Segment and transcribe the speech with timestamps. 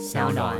[0.00, 0.56] 小暖。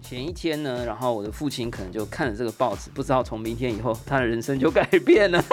[0.00, 5.44] 前一天呢，然后我的父亲可能就看了这个报纸，不知道从明天以后他的人生就改变了。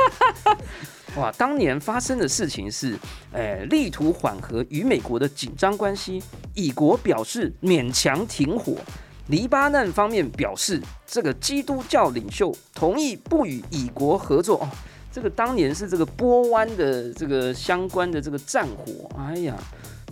[1.18, 2.96] 哇，当年发生的事情是，
[3.32, 6.22] 呃，力图缓和与美国的紧张关系，
[6.54, 8.76] 以国表示勉强停火。
[9.30, 14.60] 黎巴嫩方面表示，这个基督教领袖同意不与以国合作。
[14.60, 14.70] 哦，
[15.12, 19.10] 这个当年是这个波湾的这个相关的这个战火。
[19.18, 19.58] 哎呀。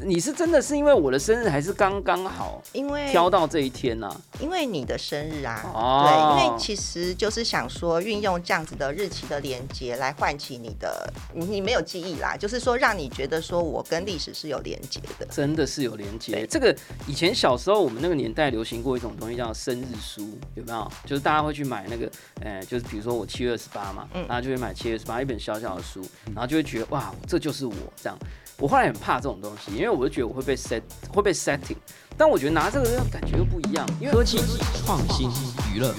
[0.04, 2.61] 你是真的是因为我的生日，还是刚刚好？
[2.73, 4.21] 因为挑到这一天呢？
[4.39, 16.45] 因为你的生日啊，哦对，因为其实就是想说运用这样子的日期的连接来唤起你的，你你没有记忆啦，就是说让你觉得说我跟历史是有连接的，真的是有连接。
[16.47, 16.75] 这个
[17.07, 20.92] 以前小时候我们那个年代流行过一种东西叫生日书，有没有？
[21.06, 22.09] 就是大家会去买那个，
[22.42, 28.18] 呃，就是比如说我七月二十八嘛，然后就会买七月二十八一本小小的书，然后就会觉得哇，这就是我这样。
[28.61, 31.75] 我后来很怕这种东西，因为我就觉得我会被 set 会被 setting，
[32.16, 33.84] 但我觉得拿这个感觉又不一样。
[34.11, 34.38] 科技、
[34.86, 35.31] 创新、
[35.73, 35.95] 娱乐，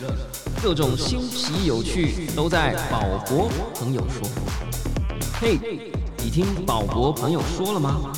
[0.62, 4.28] 各种新奇有趣都在宝博朋友说。
[5.40, 5.58] 嘿，
[6.18, 8.12] 你听宝博朋友说了吗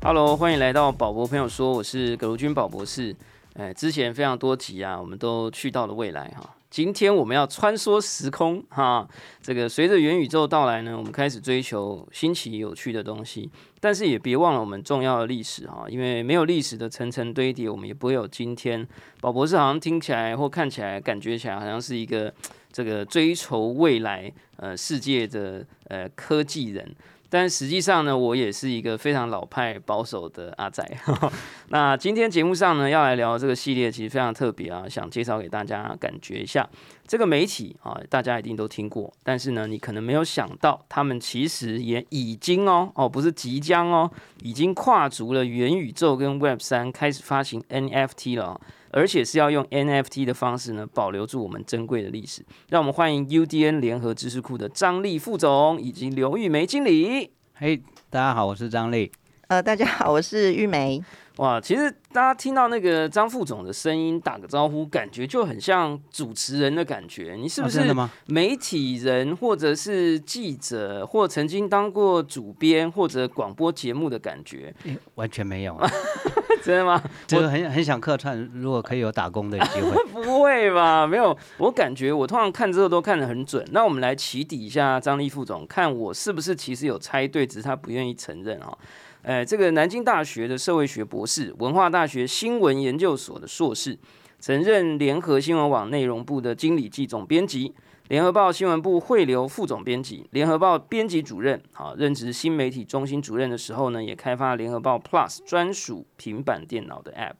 [0.00, 3.14] ？Hello，欢迎来到宝博朋友说，我是葛如君宝博士。
[3.56, 6.48] 哎，之前非常多集啊，我们都去到了未来哈。
[6.70, 9.06] 今天我们要穿梭时空哈，
[9.42, 18.86] 这个随着元宇宙到来呢，我们开始追求新奇有趣的东西，但是也别忘了我们重要的历史哈，因为没有历史的层层堆叠，我们也不会有今天。
[19.20, 22.32] 宝博士好像听起来或看起来、感觉起来好像是一个
[22.70, 26.94] 这个追求未来呃世界的呃科技人。
[27.30, 30.84] 但实际上呢，我也是一个非常老派保守的阿仔。
[31.70, 36.68] 那今天节目上呢，要来聊这个系列，其实非常特别啊，想介绍给大家感觉一下。
[37.06, 44.10] 这个媒体啊，大家一定都听过，但是呢，你可能没有想到，他们其实也已经哦哦，不是即将哦，
[44.42, 48.60] 已经跨足了元宇宙跟 Web 三，开始发行 NFT 了。
[48.90, 52.44] 而且是要用 NFT 的方式呢，保留住我们珍贵的历史。
[52.68, 57.30] 让我们欢迎 UDN 联合知识库的张力副总以及刘玉梅经理。
[57.54, 59.10] 嘿，大家好，我是张力。
[59.48, 61.02] 呃，大家好，我是玉梅。
[61.36, 67.34] 哇，其实大家听到那个张副总的声音打个招呼，感觉就很像主持人的感觉。
[67.38, 67.80] 你是不是
[68.26, 74.74] 媒体人，或者是记者，或曾经当过主编或者广播节目的感觉？
[75.14, 75.80] 完全没有，
[76.62, 77.02] 真的吗？
[77.32, 79.96] 我很很想客串，如果可以有打工的机会。
[80.22, 81.06] 不会吧？
[81.06, 83.66] 没有，我感觉我通常看这个都看得很准。
[83.72, 88.76] 那我们来起底一下张力副总，看我是不是其实有猜对，只是他不愿意承认啊。
[89.22, 93.98] 哎，这个南京大学的社会学博士，文化大学新闻研究所的硕士，
[94.38, 97.74] 曾任联合新闻网内容部的经理暨总编辑，
[98.08, 101.62] 联合报新闻部汇流副总编辑，联合报编辑主任。
[101.74, 107.34] 啊，任职新媒体中心主任的时候呢，也开发联合报 Plus 专属平板电脑的 App。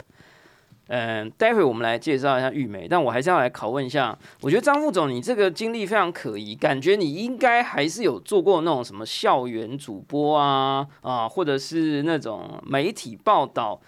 [0.93, 4.19] 嗯，待会我们来介绍一下玉梅，但我还是要来拷问一下。
[4.41, 13.81] 我觉得张副总，你这个经历非常可疑，感觉你应该还是有做过那种什么校园主播啊啊，或者是那种媒体报道，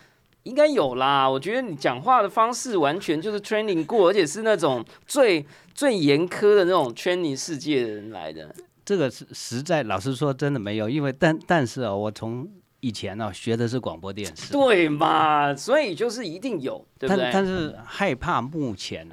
[0.45, 1.29] 应该有啦。
[1.29, 8.55] 我觉得你讲话的方式完全就是 training 过，而且是那种最最严苛的那种 training 世界的人来的。
[8.85, 12.49] 这个是实在，老实说，真的没有，因为但但是啊，我从
[12.83, 15.55] 以前呢，学的是广播电视，对嘛？
[15.55, 17.31] 所以就是一定有，对不对？
[17.33, 19.09] 但是害怕目前，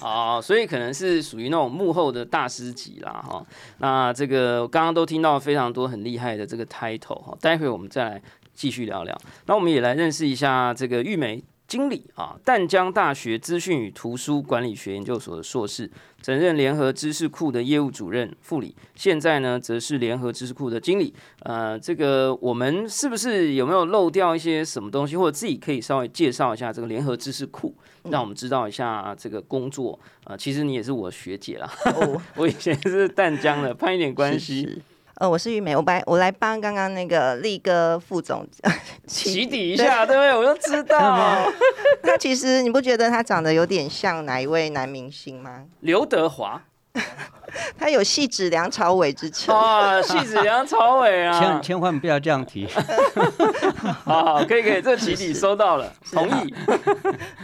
[0.00, 3.44] 啊， 所以可能是属于那种幕后的大师级啦，哈。
[3.78, 8.22] 那这个刚刚都听到非常多很厉害的这个 title 哈，待会我们再来
[8.54, 9.20] 继续聊聊。
[9.46, 11.42] 那我们也来认识一下这个玉梅。
[11.66, 15.90] 经理啊，淡江大学资讯与图书管理学研究所的硕士，
[16.22, 21.12] 曾任联合知识库的业务主任、副理，现在呢则是联合知识库的经理。
[21.40, 27.74] 呃，这个我们是不是有没有漏掉一些什么东西，或者自己可以稍微介绍一下这个联合知识库，
[28.10, 29.98] 让我们知道一下这个工作？
[30.24, 31.68] 呃，其实你也是我学姐啦，
[32.36, 34.82] 我以前是淡江的， 攀一点关系。
[35.18, 38.46] 呃，我是玉梅，我来我来帮刚刚那个力哥副总
[39.06, 40.36] 起底 一下，对不对？
[40.36, 41.50] 我就知 道，
[42.02, 45.64] 那其实你不觉得他长得有点像哪一位男明星吗？
[45.80, 46.62] 刘德华。
[47.78, 52.66] 他有戏指梁朝伟之称啊，戏指梁朝伟啊，千千万不要这样提。
[54.04, 56.54] 好，可以可以，这起底收到了， 同意。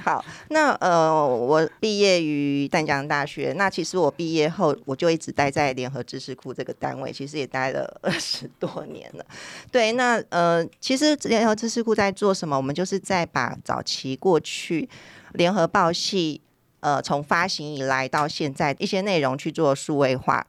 [0.04, 9.24] 好，那呃，我毕业于淡江大学，那其实我毕业后我就一直待在联合知识库这个单位，其实也待了二十多年了。
[9.70, 12.56] 对，那呃，其实联合知识库在做什么？
[12.56, 14.88] 我们就是在把早期过去
[15.32, 16.40] 联合报系。
[16.82, 20.44] 呃，从发行以来到现在，一些内容去做数位化，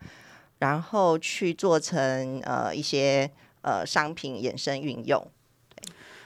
[0.58, 3.30] 然后去做成呃一些
[3.62, 5.26] 呃商品衍生运用。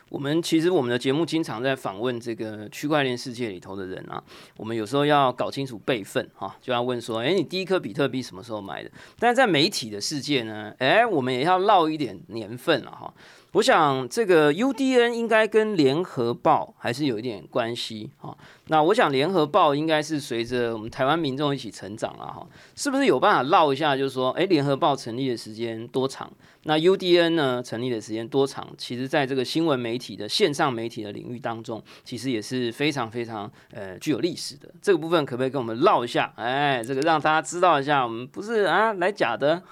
[0.09, 4.23] 我们其实我们的节目经常在访问这个区块链世界里头的人啊，
[4.55, 8.89] 我们有时候要搞清楚辈分哈，就要问说，哎，你第一颗比特币什么时候买的？
[9.19, 13.13] 但是在媒体的世界呢，哎，我们也要唠一点年份了哈。
[13.57, 18.37] 我想这个 UDN 应该跟联合报还是有一点关系哈。
[18.67, 23.97] 那我想联合报应该是随着我们台湾民众一起成长了哈，是不是有办法唠一下？
[23.97, 26.31] 就是说，哎，联合报成立的时间多长？
[26.65, 28.67] 那 UDN 呢成立的时间多长？
[28.77, 34.71] 其实，在这个新闻媒体的线上媒体的领域当中，其实也是非常非常呃具有历史的。
[34.83, 36.31] 这个部分可不可以跟我们唠一下？
[36.35, 39.63] 哎，这个让大家知道一下，我们不是啊来假的。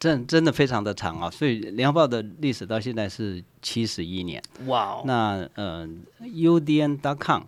[0.00, 4.42] 真真的非常的长啊，所以联合报的历史到现在是七十一年。
[4.66, 5.02] 哇哦！
[5.04, 5.86] 那呃
[6.22, 7.42] ，UDN.com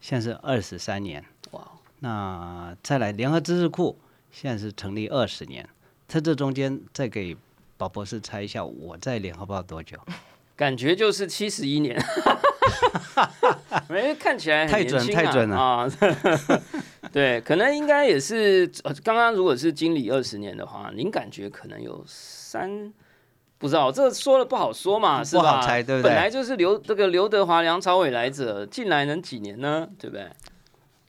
[0.00, 1.24] 现在是二十三年。
[1.52, 1.68] 哇哦！
[2.00, 3.96] 那再来联合知识库
[4.32, 5.68] 现在是成立二十年，
[6.08, 7.36] 在这中间再给
[7.78, 9.96] 宝博士猜一下，我在联合报多久？
[10.56, 11.96] 感觉就是七十一年。
[13.88, 15.88] 没 看起来太准太准了啊！
[17.14, 18.66] 对，可能应该也是
[19.04, 22.92] 刚刚，如果是经理二十年的话，您感觉可能有三，
[23.56, 25.62] 不知道这说了不好说嘛，是吧？
[25.62, 26.10] 猜对不对？
[26.10, 29.88] 本来就是刘这个刘德华、梁朝伟来者，进来能几年呢？
[29.96, 30.26] 对不对？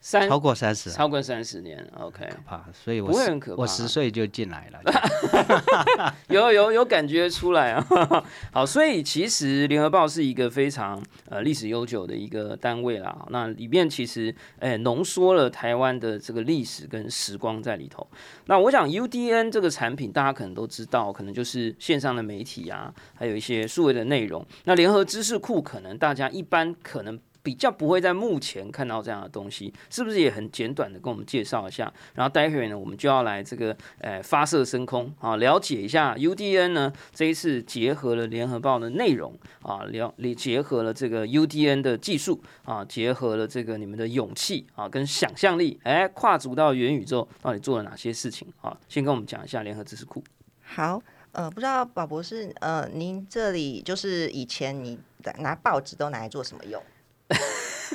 [0.08, 3.62] 三超过三十，超过三十年，OK，可怕，所以我不会很可怕。
[3.62, 7.84] 我十岁就进来了， 有有有感觉出来啊。
[8.54, 13.26] 好，所以其实联合报是一个非常呃历史悠久的一个单位啦。
[13.30, 18.06] 那里面其实哎浓缩了台湾的这个历史跟时光在里头。
[18.44, 24.46] 那我想 UDN 这个产品大家可能都知道，可能就是线上的媒体啊，还有一些数位的内容。
[24.66, 27.18] 那联合知识库可能大家一般可能。
[27.46, 31.92] 比较不会在目前看到这样的东西，是不是也很简短的跟我们介绍一下？
[32.14, 39.32] 然后待会呢，我们就要来这个呃发射升空啊，了解一下 UDN 呢这一次结合了联合报的内容
[39.62, 48.76] 啊，了结合了这个 UDN 的技术啊，结合了这个你们的勇气啊跟想象力，哎，跨足到元宇宙到底做了哪些事情啊？
[48.88, 50.24] 先跟我们讲一下联合知识库。
[50.64, 51.00] 好，
[51.30, 54.98] 呃，不知道宝博士，呃，您这里就是以前你
[55.38, 56.82] 拿报纸都拿来做什么用？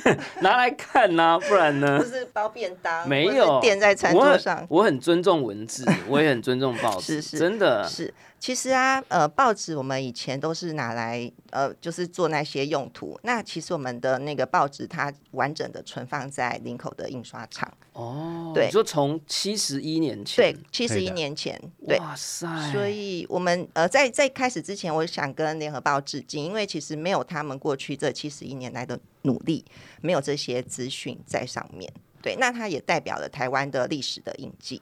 [0.40, 1.98] 拿来看呐，不然呢？
[1.98, 4.66] 就是包便当，没有垫在餐桌上。
[4.68, 8.12] 我很尊重文字， 我也很尊重报纸，是是，真的是。
[8.38, 13.16] 其实啊，呃，报纸我们以前都是拿来，呃，就是做那些用途。
[13.22, 17.72] 那其实我们的那个报纸，它完整的存放在林口的印刷厂。
[17.92, 21.56] 哦，对，你说从七十一年前，对，七十一年前，
[21.86, 22.72] 对，哇塞！
[22.72, 29.64] 所以我们呃，在在开始之前，我想跟联合报致敬，因为其实没有他们过去这七十一年来的努力，
[30.00, 31.92] 没有这些资讯在上面。
[32.20, 34.80] 对，那它也代表了台湾的历史的印记。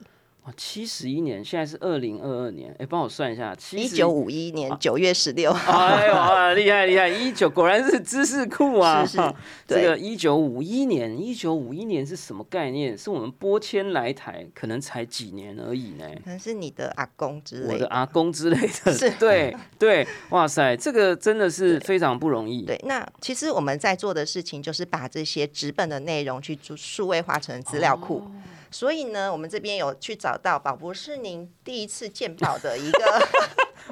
[0.56, 9.04] 七十一年，现在是二零二二年，哎，帮我算一下，一九五一年九月十六号，哎呦， 厉害厉害，一九果然是知识库啊！
[9.04, 9.34] 是 是，
[9.66, 12.96] 这个一九五一年，一九五一年是什么概念？
[12.96, 16.04] 是我们播迁来台，可能才几年而已呢？
[16.25, 22.62] 可能是你的阿公之类，我的阿公之类的，是，对对，哇塞，这个真的是非常不容易。
[22.62, 28.26] 对，那其实我们在做的事情，就是把这些纸本的内容去数位化成资料库。
[28.70, 33.28] 所以呢，我们这边有去找到宝博士您第一次见报的一个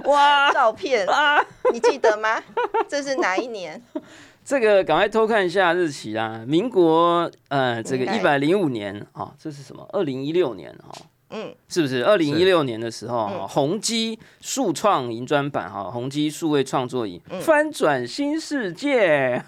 [0.10, 2.42] 哇 照片啊，你记得吗？
[2.88, 3.82] 这是哪一年？
[4.44, 9.86] 这个赶快偷看一下日期啦，民国呃这个一百零五年啊，这是什么？
[9.92, 10.94] 二零一六年哈，
[11.30, 12.02] 嗯，是不是？
[12.04, 19.42] 二零一六年的时候，宏基数创银专版哈，宏基数位创作营翻转新世界，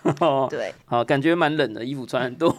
[0.51, 2.53] 对，好，感觉蛮冷的，衣服穿很多。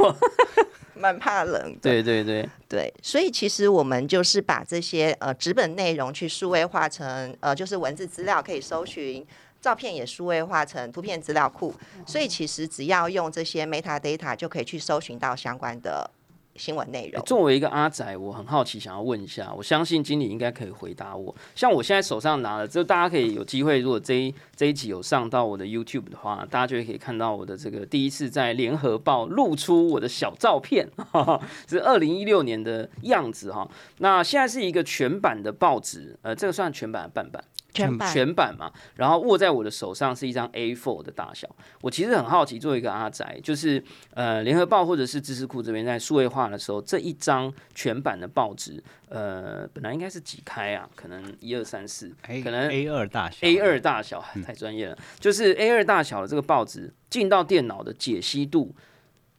[0.96, 9.26] 蛮怕冷，对对对对，所以其实我们就是把这些呃纸本内容去数位化成呃就是文字资料可以搜寻，
[9.60, 11.74] 照片也数位化成图片资料库，
[12.06, 16.10] 所以其实只要用这些 meta data 就可以去搜寻到相关的。
[16.56, 17.24] 新闻内容。
[17.24, 21.34] 作为一个阿仔，我很好奇，想要问一下，我相信经理应该可以回答我。
[21.56, 30.90] 像我现在手上拿的，就大家可以有机会，如果这一这一集有上到我的 YouTube 的话，大家就可以看到我的这个第一次在联合报露出我的小照片，
[31.68, 33.70] 是二零一六年的样子哈。
[34.00, 37.44] 那现在是一个全版的报纸，呃，这个算全版的半版。
[37.74, 41.48] 全版全版嘛，然后握在我的手上是一张 A4 的大小。
[41.82, 50.90] 我其实很好奇，作为一个阿宅，就是呃，联合报或者是知识库这边在数位化的时候，这一张全版的报纸，呃，本来应该是几开啊？
[50.96, 52.12] 可能一二三四，
[52.44, 54.98] 可能 A 二大小，A 二大小太专业了。
[55.20, 58.76] 就是 A 二大小的这个报纸进到电脑的解析度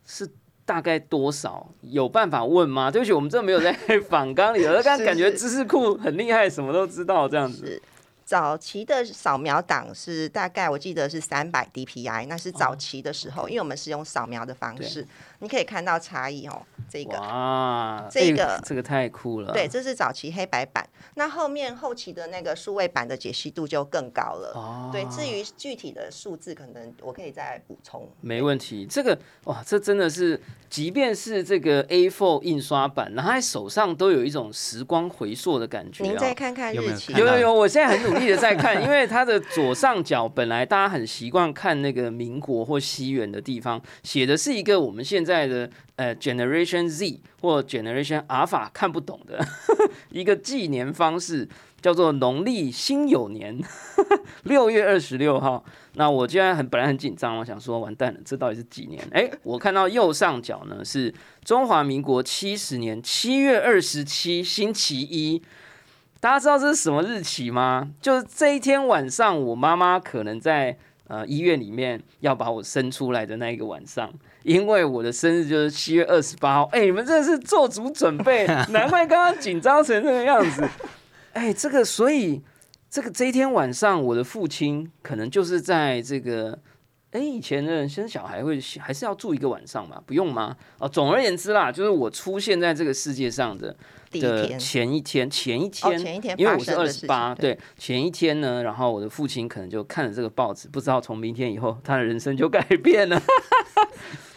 [0.07, 0.29] 是
[0.65, 1.69] 大概多少？
[1.83, 2.91] 有办法问吗？
[2.91, 3.73] 对不起，我们这没有在
[4.09, 7.81] 访纲里，我刚感觉知识库很厉害，什么都知道这样子。
[8.33, 15.07] 早期的扫描档是大概我记得是三百 DPI，那是早期的时候，因为我们是用扫描的方式，
[15.41, 16.63] 你可以看到差异哦。
[16.93, 19.51] 这个哇，这个这个太酷了。
[19.51, 24.53] 对，这是早期黑白版，那后面后期的那个数位版的解析度就更高了。
[24.55, 28.07] 哦，对，至于具体的数字，可能我可以再补充。
[28.21, 36.05] 没问题，这个哇，这真的是，即便是这个 A4 印刷版，拿在手上都有一种时光回溯的感觉。
[36.05, 45.71] 您再看看日期，有有有，我现在很努力的在看， 因为它的左上角本来大家很习惯看那个民国或西元的地方，写的是一个我们现在的。
[45.97, 49.45] 呃，Generation Z 或 Generation Alpha 看不懂的
[50.11, 51.49] 一个纪年方式，
[51.81, 53.61] 叫做农历辛酉年
[54.45, 55.63] 六月二十六号。
[55.95, 59.07] 那我今天很本来很紧张，我想说完蛋了，这到底是几年？
[59.13, 65.43] 哎，我看到右上角呢是中华民国七十年七月二十七星期一。
[66.21, 67.91] 大家知道这是什么日期吗？
[68.01, 74.11] 就是这一天晚上，我妈妈可能在呃医院里面要把我生出来的那一个晚上。
[74.43, 80.69] 因为我的生日就是七月二十八号，哎，你们真的是做足准备， 难怪刚刚紧张成这个样子。
[81.33, 82.43] 哎，这个，所以
[82.91, 86.59] 这个这一天晚上，我的父亲可能就是在这个，
[87.13, 90.03] 哎，以前的人生小孩会还是要住一个晚上嘛？
[90.05, 90.57] 不用吗？
[90.79, 93.75] 哦，总而言之啦，就是我出现在这个世界上的
[94.11, 103.23] 的前一天，前一天，前一天，因为我是二十八，对，前一天呢，然后我的父亲可能就看了这个报纸，不知道从明天以后他的人生就改变了。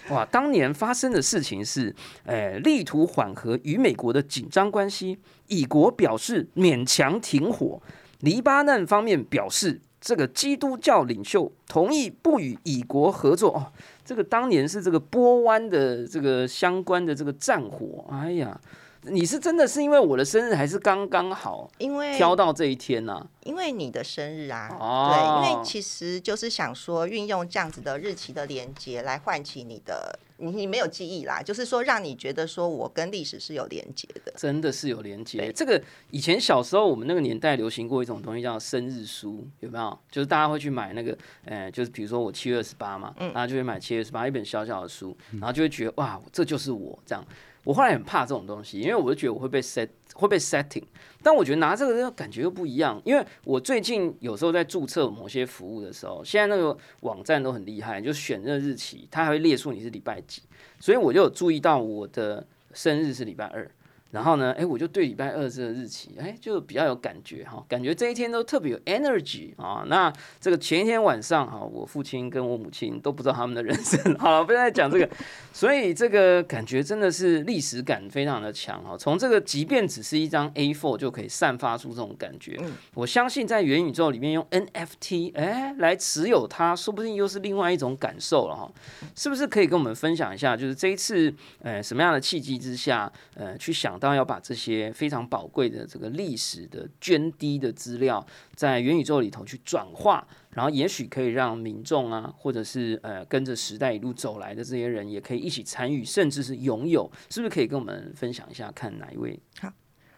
[0.09, 1.95] 哇，当年发生的事情是，
[2.25, 7.81] 诶，力图缓和与美国的紧张关系，以国表示勉强停火。
[8.19, 13.51] 黎巴嫩方面表示，这个基督教领袖同意不与以国合作。
[13.51, 13.71] 哦，
[14.03, 18.05] 这个当年是这个波湾的这个相关的这个战火。
[18.12, 18.59] 哎呀。
[19.07, 21.69] 你是真的是因为我的生日，还是刚刚好？
[21.77, 23.27] 因为挑到这一天呢？
[23.43, 35.51] 因为你的生日啊，对，因为其实就是想说，运用这样子的日期的连接来唤起你的，你你没有记忆啦，就是说让你觉得说我跟历史是有连接的，真的是有连接。
[35.53, 40.00] 这个以前小时候我们那个年代流行过一种东西叫生日书，有没有？
[40.09, 47.24] 就是大家会去买那个，呃，就是比如说我七月二十八嘛，然后就会买七月二十八一本小小的书，然后就会觉得哇，这就是我这样。
[47.65, 50.84] 我后来很怕这种东西，因为我就觉得我会被 set 会被 setting，
[51.22, 60.43] 但我觉得拿这个感觉又不一样，因为我最近有时候在注册某些服务的时候，现在那个网站都很厉害，就选那日期，它还会列出你是礼拜几，
[60.79, 63.69] 所以我就有注意到我的生日是礼拜二。
[64.15, 69.84] 然后呢，哎，我就对礼拜二这个日期，哎，就比较有感觉哈，感觉这一天都特别有 energy 啊。
[69.88, 75.10] 那这个前一天晚上哈，我父亲跟我母亲都不知道他们的人生， 好了，不要再讲这个。
[75.51, 78.95] 所以这个感觉真的是历史感非常的强哈。
[78.98, 82.57] 从这个即便只是一张 A4 就可以散发出这种感觉，
[82.93, 88.72] 我相信在元宇宙里面用 NFT 哎来持有它，说不定又是另外一种感受了哈。
[89.13, 94.04] 是不是可以跟我们分享一下，就是这一次呃什么样的契机之下呃去想到。
[94.05, 108.71] 当然要把这些非常宝贵的这个历史的涓滴的资料，在元宇宙里头去转化，然后也许可以让民众啊，或者是呃跟着时代一路走来的这些人，也可以一起参与，甚至是拥有，是不是可以跟我们分享一下？
[108.75, 109.39] 看哪一位？
[109.59, 109.74] 好，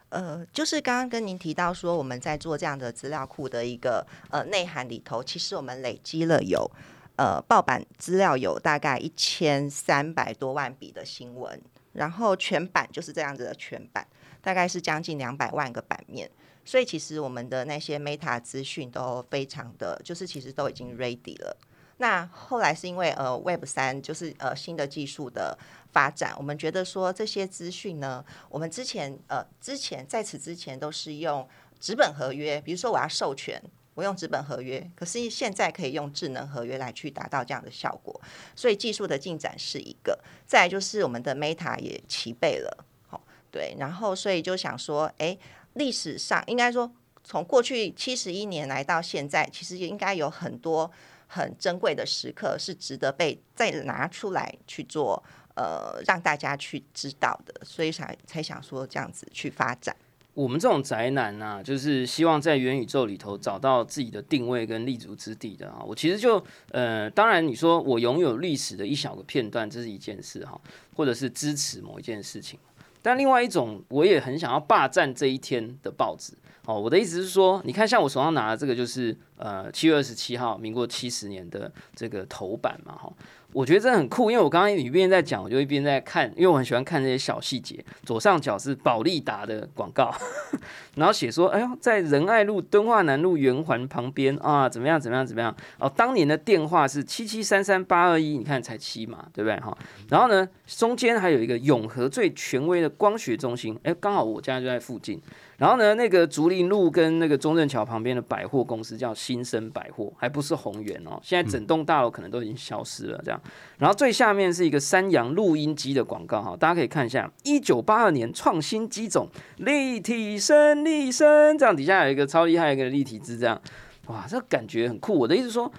[0.09, 6.69] 呃，就是刚刚跟您提到说，我们在做这样的资料库的一个呃内涵里头，其实我们累积了有
[7.15, 11.61] 呃报版资料有大概一千三百多万笔的新闻。
[11.97, 14.07] 然后全版就是这样子的全版，
[14.41, 16.29] 大概是将近两百万个版面，
[16.63, 21.57] 所以其实我们的那些 Meta 资讯都非常的，就是其实都已经 ready 了。
[21.97, 25.57] 那后来是因为呃 Web 三就是呃新的技术的
[25.91, 31.47] 发展，我们觉得说这些资讯呢，我们之前呃之前在此之前都是用
[31.79, 33.61] 纸本合约，比如说我要授权。
[33.97, 38.21] 我用纸本合约，可是现在可以用智能合约来去达到这样的效果，
[38.55, 40.19] 所以技术的进展是一个。
[40.45, 45.35] 再就是我们的 Meta 也齐备了，好对，然后所以就想说，哎，
[45.73, 46.91] 历史上应该说
[47.23, 50.91] 从过去七十一年来到现在，其实应该有很多
[51.25, 55.23] 很珍贵的时刻是值得被再拿出来去做，
[55.55, 59.97] 呃，让大家去知道的，所以才才想说这样子去发展。
[60.37, 65.83] 我们这种宅男啊，就是希望在元宇宙里头找到自己的定位跟立足之地的啊。
[65.83, 66.39] 我其实就
[66.69, 70.61] 呃，当然你说我拥有历史的一小个片段，这是一件事哈，
[70.95, 72.59] 或者是支持某一件事情。
[73.01, 76.33] 但另外一种，我也很想要霸占这一天的报纸
[76.65, 76.79] 哦。
[76.79, 83.11] 我的意思是说，你看像我手上拿的这个，就是呃七月二十七号，民国七十年的这个头版嘛，哈。
[83.53, 87.83] 我觉得这很酷，因为我刚刚一边在讲，我就一边在看，因为我很喜欢看这些小细节。
[88.03, 90.13] 左上角是保利达的广告，
[90.95, 94.99] 然后写说：“哎呦，在仁爱路敦化南路圆环旁边啊，怎么样？
[94.99, 95.25] 怎么样？
[95.25, 95.55] 怎么样？
[95.79, 99.57] 哦，当年的电话是七七三三八二一，你看才七嘛，对不对？
[99.61, 99.75] 哈。
[100.09, 105.19] 然后呢，中间还有一个永和最权威的光学中心，哎，刚好我家就在附近。”
[105.57, 111.19] 然后呢，那个竹林路跟那个中正桥旁边的百货公司叫新生百货，还不是宏源哦。
[111.23, 113.19] 现在整栋大楼可能都已经消失了。
[113.25, 113.41] 这样，
[113.79, 123.59] 然后最下面是一个三洋录音机的广告哈，大家可以看一下，一九八二年创新机种，立体声，立声，这样底下有一个超厉害一个立体字，这样，
[124.05, 125.17] 哇，这感觉很酷。
[125.17, 125.71] 我的意思说，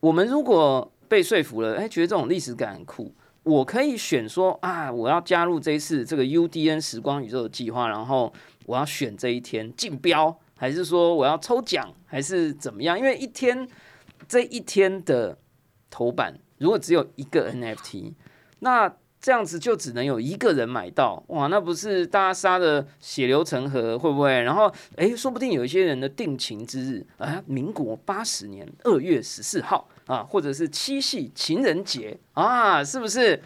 [0.00, 3.12] 我们如果被说服了，哎，觉得这种历史感很酷。
[3.48, 8.30] 我可以选说啊，我要加入这一次这个 UDN 时光宇宙的计划，然后
[8.66, 12.98] 我要选这一天竞标，还是说我要抽奖，还是怎么样？
[12.98, 13.66] 因为一天
[14.28, 15.38] 这一天的
[15.88, 18.12] 头版如果只有一个 NFT，
[18.58, 24.30] 那这样子就只能有一个人买到，哇，那不是大家杀的血流成河，会不会？
[24.42, 29.88] 然后诶，说不定有一些人的定情之日，啊，民国八十年二月十四号。
[30.08, 33.40] 啊，或者是七夕情人节啊，是不是？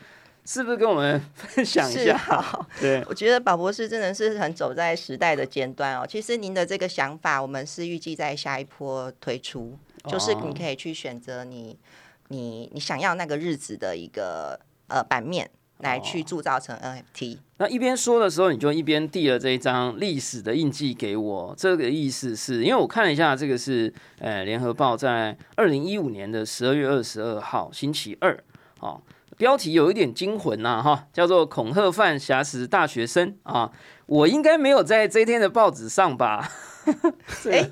[0.45, 2.19] 是不是跟我们分享一下？
[2.19, 6.04] 好， 对，我觉得宝博士真的是很走在时代的尖端哦。
[6.04, 9.78] 其实您的这个想法，我们是预计在下一波推出，
[10.09, 11.78] 就是你可以去选择你
[12.26, 15.49] 你你想要那个日子的一个呃版面。
[15.83, 17.39] 来去铸造成 NFT。
[17.59, 21.55] 那一边说的时候，你就一边递了这一张历史的印记给我。
[21.57, 28.37] 这个意思是因为我看了一下，这个是呃联合报在二零一五年的十二月二十二号星期二，
[28.81, 29.01] 哦，
[29.37, 33.71] 标题有一点惊魂呐，哈，叫做“恐吓犯挟持大学生”啊，
[34.07, 36.51] 我应该没有在这天的报纸上吧？
[37.51, 37.71] 哎，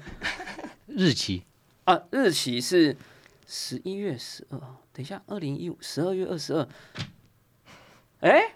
[0.86, 1.44] 日期
[1.84, 2.96] 啊，日期是
[3.46, 4.58] 十一月十二。
[4.92, 6.68] 等一下，二零一五十二月二十二。
[8.20, 8.52] 哎，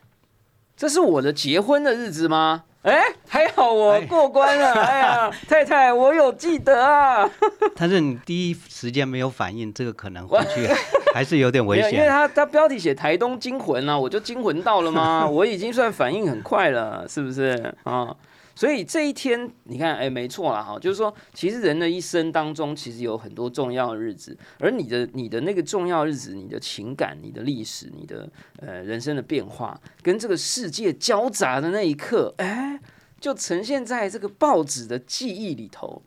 [0.76, 2.64] 这是我的结婚的日子吗？
[2.82, 4.72] 哎，还好我过关了。
[4.74, 7.28] 哎呀，太太，我有记得啊。
[7.74, 10.68] 但是你第一时间没有反应，这个可能回去
[11.14, 11.94] 还是有点危险。
[11.94, 15.24] 因为他他标题写台东惊魂啊，我就惊魂到了吗？
[15.30, 18.14] 我已经算反应很快了，是不是啊？
[18.54, 28.28] 所以这一天，你看，哎，没错啦，哈，就是说，其实人的一生当中，其实有很多重要的日子，而你的你的那个重要日子，你的情感、你的历史、你的
[28.60, 32.80] 呃人生的变化，跟这个世界交杂的那一刻，哎，
[33.20, 36.02] 就呈现在这个报纸的记忆里头。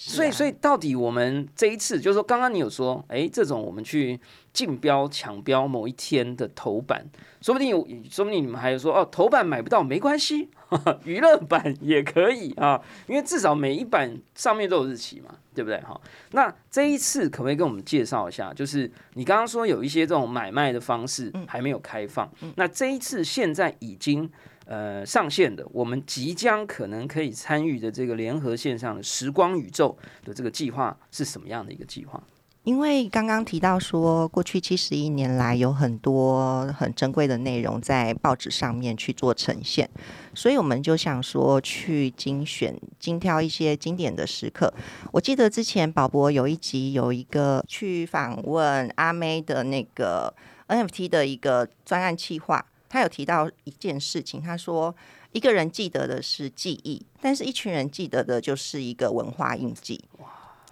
[0.00, 4.18] 所以，所以到底我们这一次，就是说，刚刚你有说，哎，这种我们去
[4.52, 7.04] 竞标抢标某一天的头版，
[7.40, 10.48] 说不定有，说不定你们还有说，哦，头版买不到没关系，
[11.04, 15.80] 娱乐版也可以啊，因为至少每一版上面都有日期嘛，对不对？
[15.80, 18.54] 哈，那这一次可不可以跟我们介绍一下？
[18.54, 24.30] 就是你刚刚说有一些这种买卖的方式还没有开放，那这一次现在已经。
[24.68, 32.22] 呃，上线的，我们即将可能可以参与的这个联合线上的时光宇宙的这个计划是什么样的一个计划？
[32.64, 39.88] 因为刚刚提到说，过去七十一年来有很多很珍贵的内容在报纸上面去做呈现，
[40.34, 44.70] 所以我们就想说去精选、精挑一些经典的时刻。
[45.12, 50.34] 我记得之前宝博有一集有一个去访问阿妹的那个
[50.66, 52.66] NFT 的一个专案计划。
[52.88, 54.94] 他有提到一件事情，他说
[55.32, 60.02] 一个人记得的是记忆，但是一群人记得的就是一个文化印记。
[60.18, 60.26] 哇，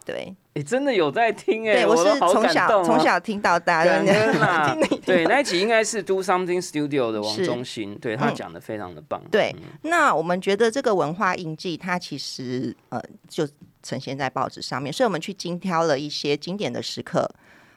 [0.04, 4.76] 对，你真的有在听哎，对我是从小从小听到大，真的。
[5.04, 9.22] 对，那一集应该是 Do Something Studio 的王中心，对他讲的非常的棒。
[9.30, 13.46] 对，那我们觉得这个文化印记，它其实呃就
[13.82, 17.28] 呈现在报纸上面，所以我们去精挑了一些经典的时刻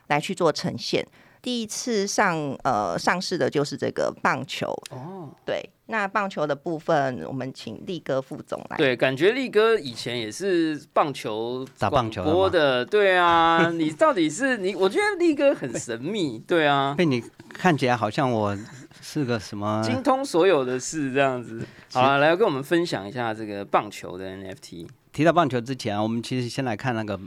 [0.08, 1.06] 来去做呈现。
[1.42, 8.76] 第一次上呃上市的就是这个棒球哦，对，那棒球的部分我们请力哥副总来。
[8.76, 14.74] 对，感觉力哥以前也是棒球打棒球播的，对啊，你到底是你？
[14.74, 18.54] 我觉得力哥很神秘， 对啊，被你看起来好像我
[19.00, 21.64] 是个什么精通所有的事这样子。
[21.92, 24.86] 好了，来跟我们分享一下这个棒球的 NFT。
[25.12, 27.18] 提到棒球之前，我们其实先来看那个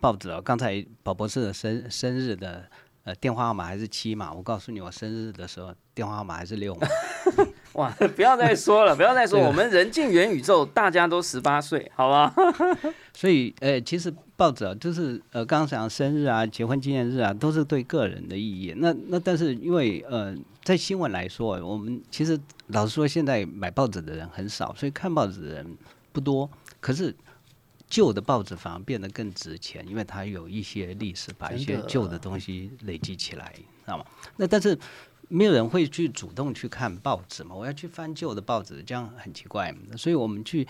[0.00, 0.40] 报纸哦。
[0.42, 2.64] 刚才宝博士的生生日的。
[3.08, 4.30] 呃，电话号码还是七码？
[4.30, 6.86] 我告诉你，我生日的时候电话号码还是六码。
[7.72, 12.34] 哇，不要再说了，不要再说，我们人进元宇宙，大家都十八岁，好吧？
[13.16, 18.74] 所以，呃，其实报纸啊，就是呃，刚刚讲生日啊、结婚纪念日啊，都是对个人的意义。
[18.76, 25.78] 那那但是因为呃，在新闻来说，我们其实老实说，现在买报纸的人很少，所以看报纸的人
[26.12, 26.50] 不多。
[26.78, 27.14] 可是
[27.88, 34.04] 旧的报纸反而变得更值钱，因为它有一些历史，把一些旧的东西累积起来，知道吗？
[34.36, 34.78] 那但是
[35.28, 37.54] 没有人会去主动去看报纸嘛？
[37.54, 39.74] 我要去翻旧的报纸，这样很奇怪。
[39.96, 40.66] 所以我们去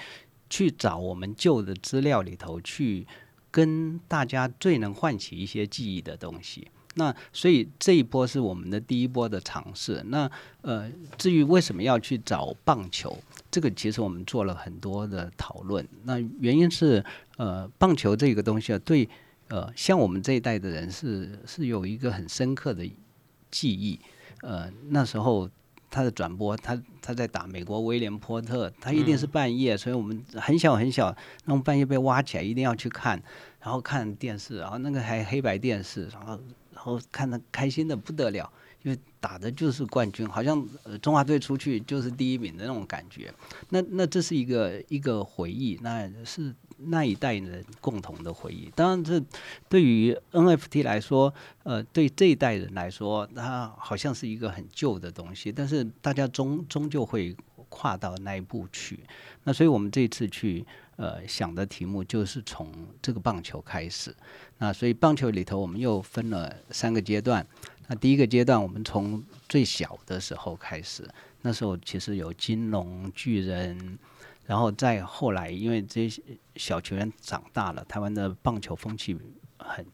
[0.49, 3.07] 去找我们旧的资料里头去
[3.51, 6.69] 跟大家最能唤起一些记忆的东西。
[6.99, 10.03] 那所以这一波是我们的第一波的尝试。
[10.09, 10.29] 那
[10.63, 13.17] 呃，至于为什么要去找棒球，
[13.51, 15.87] 这个其实我们做了很多的讨论。
[16.03, 17.03] 那原因是
[17.37, 19.09] 呃，棒球这个东西啊，对
[19.49, 22.85] 呃，像我们这一代的人是是有一个很深刻的
[23.51, 23.99] 记忆。
[24.43, 25.49] 呃，那时候
[25.89, 33.23] 他的转播，他他在打美国威廉波特，他一定是半夜，所以我们很小很小，那种半夜被挖起来，一定要去看，
[33.61, 36.39] 然后看电视，然后那个还黑白电视，然后。
[36.79, 38.49] 然后看他开心的不得了，
[38.85, 43.35] 因为打的就是冠军，好像呃中华队出去就是第一名的那种感觉。
[43.71, 48.71] 那那这是一个一个回忆，那是那一代人共同的回忆。
[48.77, 49.21] 当然，这
[49.69, 57.37] 对于 NFT 来说，呃，对这一代人来说，它好像是一个很旧的东西，但是大家终终究会
[57.69, 59.01] 跨到那一步去。
[59.43, 60.64] 那所以我们这次去。
[60.99, 64.13] 呃，想的题目就是从这个棒球开始，
[64.59, 67.47] 那所以棒球里头我们又分了三个阶段。
[67.87, 71.09] 那第一个阶段，我们从最小的时候开始，
[71.43, 73.97] 那时候其实有金龙、巨人，
[74.45, 76.21] 然后再后来，因为这些
[76.57, 79.17] 小球员长大了，台湾的棒球风气
[79.59, 79.87] 很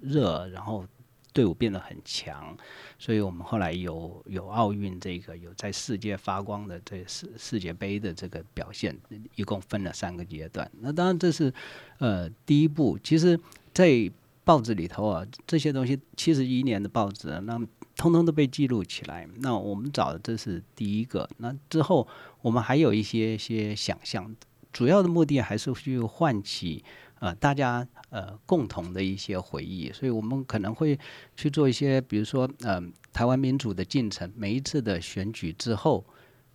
[0.00, 0.86] 热，然后。
[1.32, 2.56] 队伍变得很强，
[2.98, 8.96] 所以我们后来有有奥运这个有在世界发光的这世世界杯的这个表现，
[9.34, 10.70] 一共分了三个阶段。
[10.80, 11.52] 那当然这是
[11.98, 12.98] 呃第一步。
[13.02, 13.38] 其实，
[13.72, 14.10] 在
[14.44, 17.58] 报纸里头啊，这些东西七十一年的报纸，那
[17.96, 19.28] 通通都被记录起来。
[19.38, 21.28] 那我们找的这是第一个。
[21.38, 22.06] 那之后
[22.42, 24.34] 我们还有一些些想象，
[24.72, 26.84] 主要的目的还是去唤起。
[27.22, 30.98] 呃，大家呃共同的一些回忆，所以我们可能会
[31.36, 32.82] 去做一些，比如说，呃，
[33.12, 36.04] 台湾民主的进程，每一次的选举之后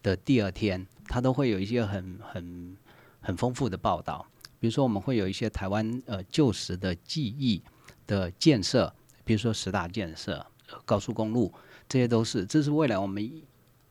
[0.03, 2.75] 的第二天，它都会有一些很很
[3.21, 4.27] 很丰富的报道。
[4.59, 7.63] 比如说，我们会有一些台湾呃旧时的记忆
[8.05, 10.45] 的建设，比如说十大建设、
[10.83, 11.53] 高速公路，
[11.87, 13.31] 这些都是，这是未来我们。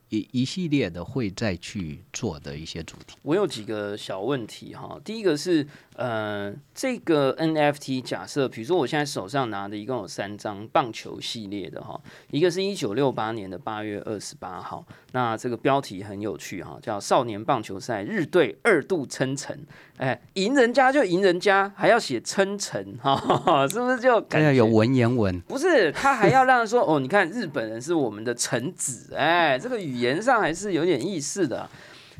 [0.09, 3.17] 一一系列的会再去做的一些主题。
[3.23, 11.99] 我有几个小问题哈，第一个是呃，这个 NFT 假设，比如说我现在手上拿的一共有三张棒球系列的哈，
[12.31, 19.59] 一个是一九六八年的八月二十八号，那这个标题很有趣哈，叫少年棒球赛日队二度称臣，
[19.97, 25.37] 哎，赢人家就赢人家，还要写称臣哈， 是不是就感觉有文言文？
[25.41, 29.96] 不是，他还要让说哦，你看日本人是我们的臣子，哎，这个语。
[29.99, 31.69] 言上还是有点意思的，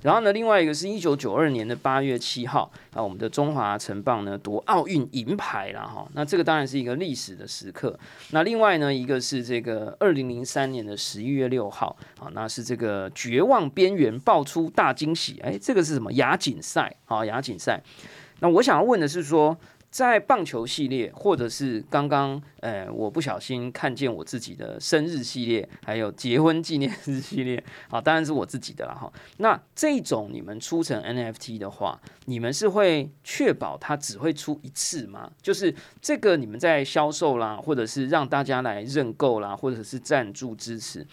[0.03, 7.97] 然后呢，另外一个是一九九二年的八月七号啊，我们的中华城棒呢夺奥运银牌了哈，那这个当然是一个历史的时刻。
[8.31, 17.25] 那另外呢，一个是这个二零零三年的十一月六号啊，那是这个绝望边缘爆出大惊喜，哎，这个是什么亚锦赛啊？
[17.25, 17.81] 亚锦赛。
[18.39, 19.57] 那我想要问的是说。
[19.89, 29.12] 在棒球系列，或者是刚刚，呃，我不小心看见我自己的生日系列，还有结婚纪念日系列，啊，当然是我自己的了哈。
[29.38, 35.32] 那这种你们出成 NFT 的话，你们是会确保它只会出一次吗？
[35.41, 41.08] 就是这个你们在销售啦，或者是让大家来认购啦，或者是赞助支持。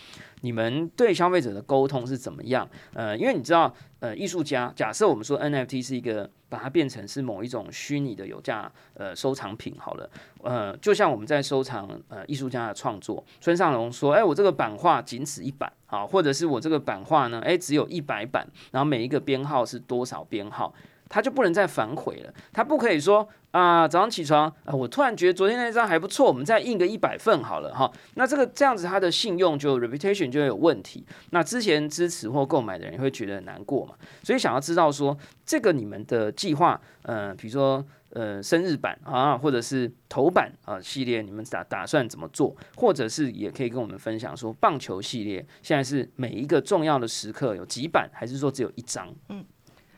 [0.45, 2.69] 你们对消费者的沟通是怎么样？
[2.93, 10.11] 呃，因为你知道，呃，艺术家假设我们说 NFT 是一个，把它变成是某一种虚拟的有价呃收藏品好了，
[10.43, 20.75] 呃，就像我们在收藏呃艺术家的创作，村上龙说，哎，我这个版画仅此一版啊，或者是我这个版画呢，哎，只有一百版，然后每一个编号是多少编号。
[21.07, 27.89] 他就不能再反悔了，他不可以说啊，早上起床啊，我突然觉得昨天那张还不错，我们再印个一百份好了哈。
[28.15, 31.07] 那这个这样子，他的信用就 reputation 就会有问题。
[31.31, 33.95] 那之前支持或购买的人会觉得难过嘛。
[34.25, 42.57] 所以想要知道说，这个你们的计划，呃，比如说呃生日版啊，或者是头版啊系列，你们打打算怎么做？
[42.75, 49.15] 或者是也可以跟我们分享说，棒球系列现在是每一个重要的时刻有几版，还是说只有一张？
[49.29, 49.45] 嗯。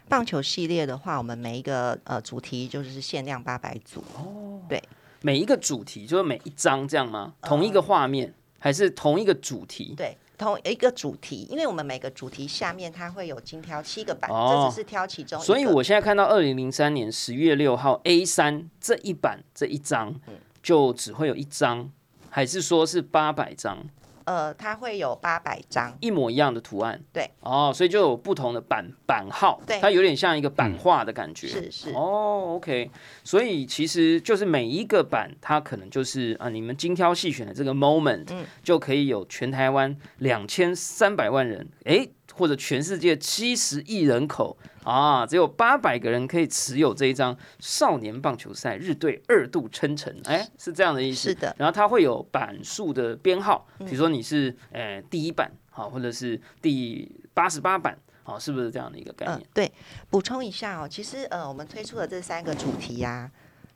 [0.09, 4.61] 棒球系列的话，我们每一个呃主题就是限量八百组哦。
[4.69, 4.83] 对，
[5.23, 7.35] 每一个主题就是每一张这样吗？
[7.43, 9.95] 同一个画面还是同一个主题？
[9.97, 15.41] 对，同一个主题，因为我们每个主题下面它会有精挑七个版，这只是挑其中。
[15.41, 20.15] 所以我现在看到二零零三年十月六号 A 三这一版这一张，
[20.63, 21.91] 就只会有一张，
[22.31, 23.85] 还是说是八百张？
[24.27, 27.01] 呃，它会有八百张，一模一样的图案。
[27.13, 29.81] 对，哦，所以就有不同的版版号，对。
[29.81, 31.47] 它有点像一个版画的感觉。
[31.47, 31.91] 是是。
[31.93, 32.91] 哦，OK，
[33.25, 38.45] 所以其实就是每一个版，它可能就是啊，你们精挑细选的这个 moment，嗯。
[38.63, 51.31] 就可以有全台湾两千三百万人，诶，或者全世界七十亿人口啊，只有八百个人可以持有这一张少年棒球赛日队二度称臣，哎，是这样的意思。
[51.31, 59.49] 是的然后它会有版数的编号，比如说你是呃第一版，好，或者是第八十八版，好，是不是这样的一个概嗯、念？
[59.55, 59.73] 对，
[60.11, 63.31] 补充一下哦，其实呃，我们推出的这三个主题呀、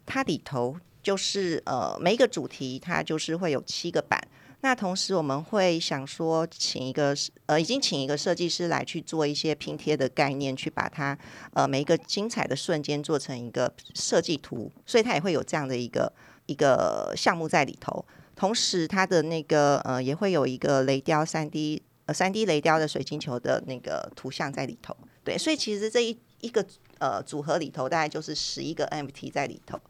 [0.05, 4.21] 它里头就是呃，每一个主题它就是会有七个版。
[4.63, 11.17] 那同时我们会想说，请一个呃，已经请一个设计师来去做一些拼贴的概念，去把它
[11.55, 16.13] 呃每一个精彩的瞬间做成一个设计图，所以它也会有这样的一个
[16.45, 18.05] 一个项目在里头。
[18.37, 24.95] 同时，它的那个呃也会有一个雷雕三 D 呃三 D 雷雕的水晶球的那个图像在里头。
[25.25, 26.63] 对，所以其实这一一个
[26.99, 29.81] 呃组合里头大概就是十一个 NFT 在里头，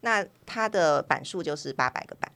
[0.00, 2.32] 那它的版数就是八百个版。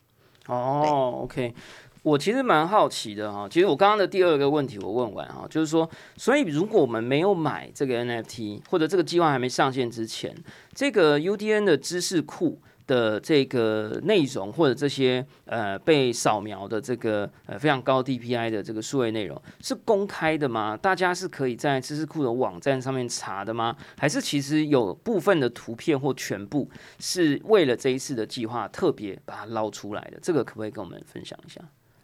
[0.49, 1.55] 哦，OK，
[2.03, 3.49] 我其实蛮好奇的哈。
[3.49, 10.35] 其实我刚刚的第二个问题我问完哈，就是说，所以如果我们没有买这个 NFT，或者这个计划还没上线之前，
[10.75, 12.61] 这个 UDN 的知识库。
[12.87, 20.77] 的这个内容或者这些呃被扫描的这个呃非常高 DPI 的这个数位内容是公开的吗？
[20.77, 23.77] 大家是可以在知识库的网站上面查的吗？
[23.97, 30.19] 还是其实有部分的图片或全部是为了这一次的计划特别把它捞出来的？
[30.23, 31.61] 这个可不可以跟我们分享一下？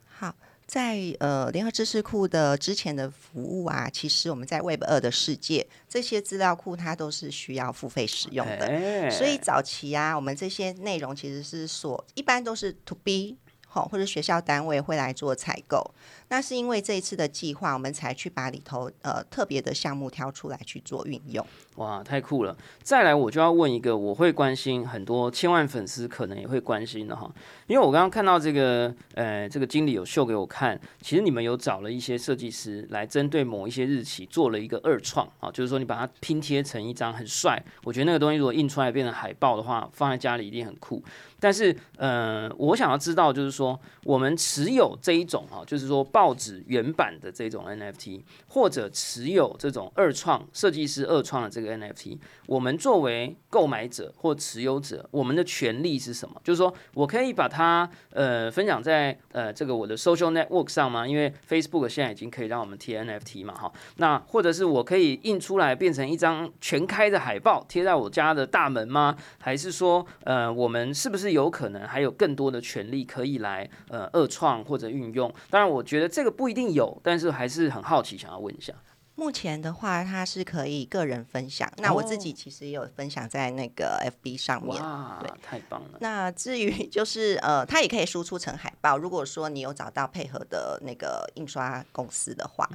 [0.06, 0.34] 好，
[0.70, 8.66] 在呃联合知识库的之前的服务啊，其实我们在 Web 二的世界，这些资料库它都是需要付费使用的。
[8.66, 13.36] 哎所以早期啊，我们这些内容其实是所一般都是 To B
[13.72, 15.88] 好，或者学校单位会来做采购。
[16.28, 21.44] 那是因为这一次的计划，我们才去把里头呃特别的项目挑出来去做运用。
[21.76, 22.56] 哇，太酷了！
[22.82, 27.32] 再来，我就要问一个我会关心很多千万粉丝可能也会关心的哈，
[27.68, 41.02] 因为我刚刚看到这个呃这个经理有秀给我看，其实你们有找了一些设计师来针对某一些日期做了一个二创啊，就是说你把它拼贴成一张很帅，我觉得那个东西如果印出来变成海报的话，放在家里一定很酷。
[41.40, 56.40] 但是呃，我想要知道就是说，我们持有这一种哈，就是说报纸原版的这种 NFT，或者持有这种二创设计师二创的这个 NFT，我们作为购买者或持有者，我们的权利是什么？
[56.44, 61.06] 就是说我可以把它呃分享在呃这个我的 social network 上吗？
[61.06, 69.16] 因为 Facebook 现在已经可以让我们贴 NFT 嘛，哈，那或者是我可以印出来变成一张全开的海报贴在我家的大门吗？
[69.38, 75.32] 还是说呃我们是不是有可能还有更多的权利可以来呃二创或者运用？
[75.48, 78.72] 当然，我觉得这个不一定有，但是还是很好奇，想要问一下。
[79.16, 81.70] 目前的话，它是可以个人分享。
[81.76, 84.82] 那我自己其实也有分享在那个 FB 上面。
[84.82, 85.98] 哇对，太棒了！
[86.00, 88.96] 那至于 就是呃，它也可以输出成海报。
[88.96, 92.66] 如果说你有找到配合的那个印刷公司的话，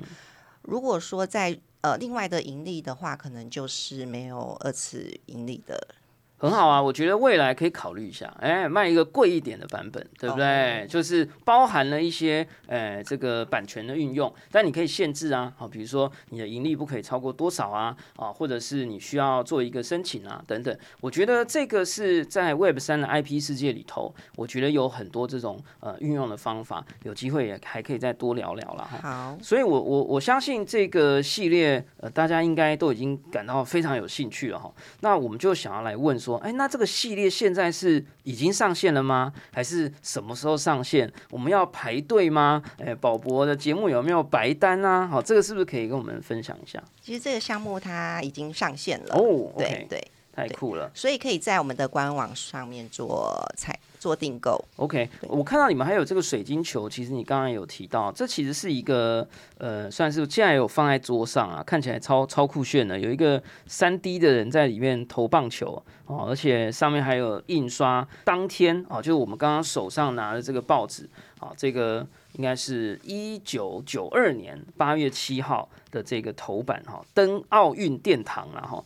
[0.62, 5.96] 如果说在呃另外的盈利的话，可能就是没有二次盈利的。
[6.46, 10.86] 很好啊，我觉得未来可以考虑一下，哎，卖一个贵一点的版本，对不对？
[10.88, 20.78] 就是包含了一些呃这个版权的运用，但你可以限制啊，好，比如说你的盈利不可以超过多少啊，啊，或者是你需要做一个申请啊，等等。
[21.02, 29.00] 我觉得这个是在 Web 三的 IP 世界里头，我觉得有很多这种呃运用的方法，有机会也还可以再多聊聊了哈。
[29.02, 34.72] 好，所以我，我我相信这个系列，呃，大家应该都已经感到非常有兴趣了哈。
[35.02, 39.32] 那我们就想要来问说，哎，那这个系列现在是已经上线了吗？
[39.52, 41.12] 还是什么时候上线？
[41.30, 42.62] 我们要排队吗？
[42.78, 45.08] 哎，宝博的节目有没有白单啊？
[45.08, 46.84] 好，这个是不是可以跟我们分享一下？
[47.02, 49.16] 其实这个项目它已经上线了。
[49.16, 50.92] 哦对对，太酷了。
[50.94, 54.64] 所以可以在我们的官网上面做采做订购。
[54.76, 78.84] OK，我看到你们还有这个水晶球，其实你刚刚有提到，这其实是一个呃，算是现在有放在桌上啊，看起来超超酷炫的，有一个三 D 的人在里面投棒球哦，而且上面还有印刷当天哦，就是我们刚刚手上拿的这个报纸啊，这个应该是一九九二年八月七号的这个头版哈，登奥运殿堂了哈。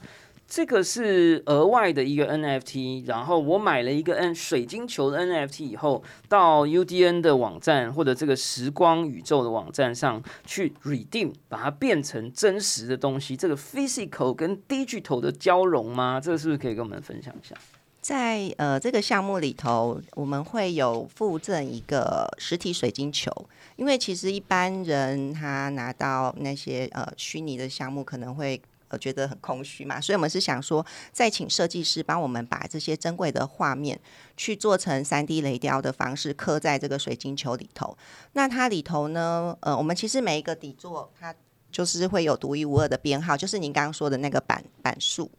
[0.49, 13.37] 这个是额外的一个 NFT，然后我买了一个 N 水晶球的 NFT 以后，到 UDN 的网站或者这个时光宇宙的网站上去 redeem，把它变成真实的东西。
[13.37, 16.19] 这个 physical 跟 digital 的交融吗？
[16.19, 17.53] 这个是不是可以跟我们分享一下？
[18.01, 23.31] 在呃这个项目里头，我们会有附赠一个实体水晶球，
[23.75, 33.99] 因为其实一般人他拿到那些呃虚拟的项目，可能会呃觉得很空虚嘛，所以我们是想说，再请设计师帮我们把这些珍贵的画面
[34.35, 37.97] 去做成三 D 雷雕的方式，刻在这个水晶球里头。
[38.33, 41.33] 那它里头呢，呃，我们其实每一个底座它
[41.71, 45.31] 就是会有独一无二的编号，就是您刚刚说的那个板板数。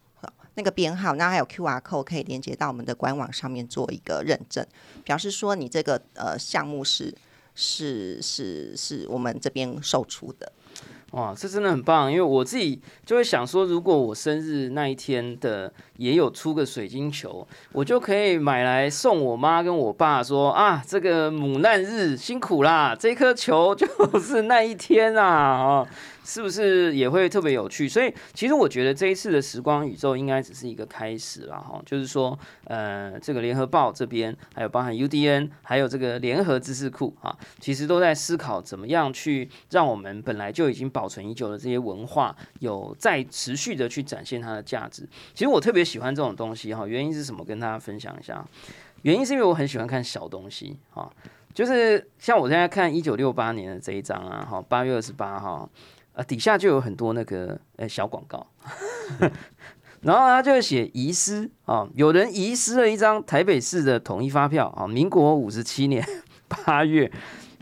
[0.54, 4.66] 那个编号，那还有 Q R code 可以连接到我们的官网上面做一个认证，
[5.04, 7.14] 表示说你这个呃项目是
[7.54, 10.52] 是是是我们这边售出的。
[11.12, 12.10] 哇，这真的很棒！
[12.10, 23.86] 因为我自己就会想说，如果我生日那一天的也有出个水晶球，我就可以买来送我妈跟我爸说啊，这个母难日辛苦啦，这颗球就
[24.20, 25.86] 是那一天啊啊。
[26.24, 27.88] 是不是也会特别有趣？
[27.88, 31.80] 所以其实我觉得这一次的时光宇宙应该只是一个开始了哈。
[31.84, 45.08] 就是说，呃，这个联合报这边，还有包含 UDN，还有这个联合知识库啊，其实都在思考怎么样去让我们本来就已经保存已久的这些文化，有再持续的去展现它的价值。
[45.34, 47.44] 其实我特别喜欢这种东西哈，原因是什么？
[47.44, 48.46] 跟大家分享一下。
[49.02, 51.10] 原因是因为我很喜欢看小东西哈，
[51.54, 55.68] 就是像我现在看一九六八年的这一张啊，哈，八月二十八号。
[56.12, 58.46] 啊，底下就有很多那个呃小广告，
[60.02, 66.04] 然后他就会写遗失啊，有人遗失了一张台北市的统一发票啊，民国五十七年
[66.48, 67.10] 八月。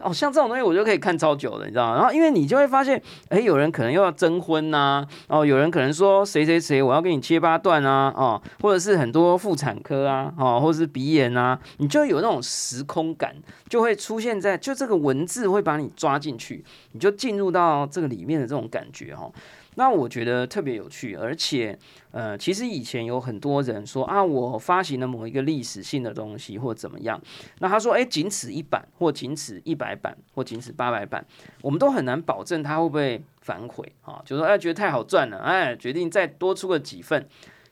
[0.00, 1.96] 哦，像这种东西我就可以看超久的，你知道吗？
[1.96, 13.34] 然后因为你就会发现，哎，有人可能又要征婚呐，哦，有人可能说谁谁谁我要跟你切八段啊，哦，或者是很多妇产科啊，哦，或者是鼻炎啊，你就有那种时空感，
[13.68, 19.32] 就会出现在就这个文字会把你抓进去，你就进入到这个里面的这种感觉哦。
[19.78, 21.78] 那我觉得特别有趣，而且，
[22.10, 27.22] 呃，其实以前有很多人说啊，我发行了某一个历史性的东西或怎么样，
[27.60, 31.24] 那他说，哎，仅此一版，或仅此一百版，或仅此八百版，
[31.62, 37.24] 我们都很难保证他会不会反悔啊，就说哎，觉得太好赚了，哎，决定再多出个几份。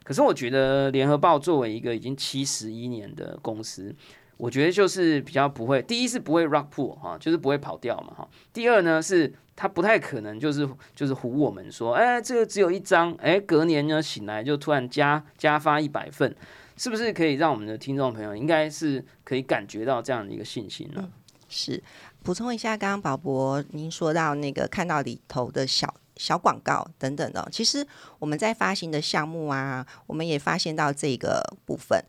[0.05, 3.93] 可是我觉得联合报作为一个已经七十一年的公司。
[4.37, 8.29] 我觉得就是比较不会，第一是不会 rock pool 哈，就是不会跑掉嘛哈。
[8.53, 16.37] 第二呢是他不太可能就是就是唬我们说，哎，这个只有一张，哎，隔年呢醒来就突然加加发一百份，
[16.77, 21.09] 是不是可以让我们的听众朋友应该是可以感觉到这样的一个信心呢？
[21.49, 21.83] 是
[22.23, 27.87] 补充一下，刚刚宝博您说到那个看到里头的小小广告等等的，其实
[28.19, 32.05] 我们在发行的项目啊，我们也发现到这个部分。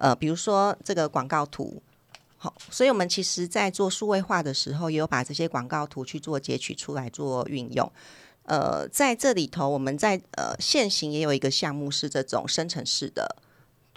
[0.00, 1.82] 呃，比如说这个广告图，
[2.38, 7.92] 好，所以我们其实在做数位化的时候，也有把这些广告图去做截取出来做运用。
[8.44, 13.36] 呃，在这里头，我们在呃现行也有一个项目是这种生成式的。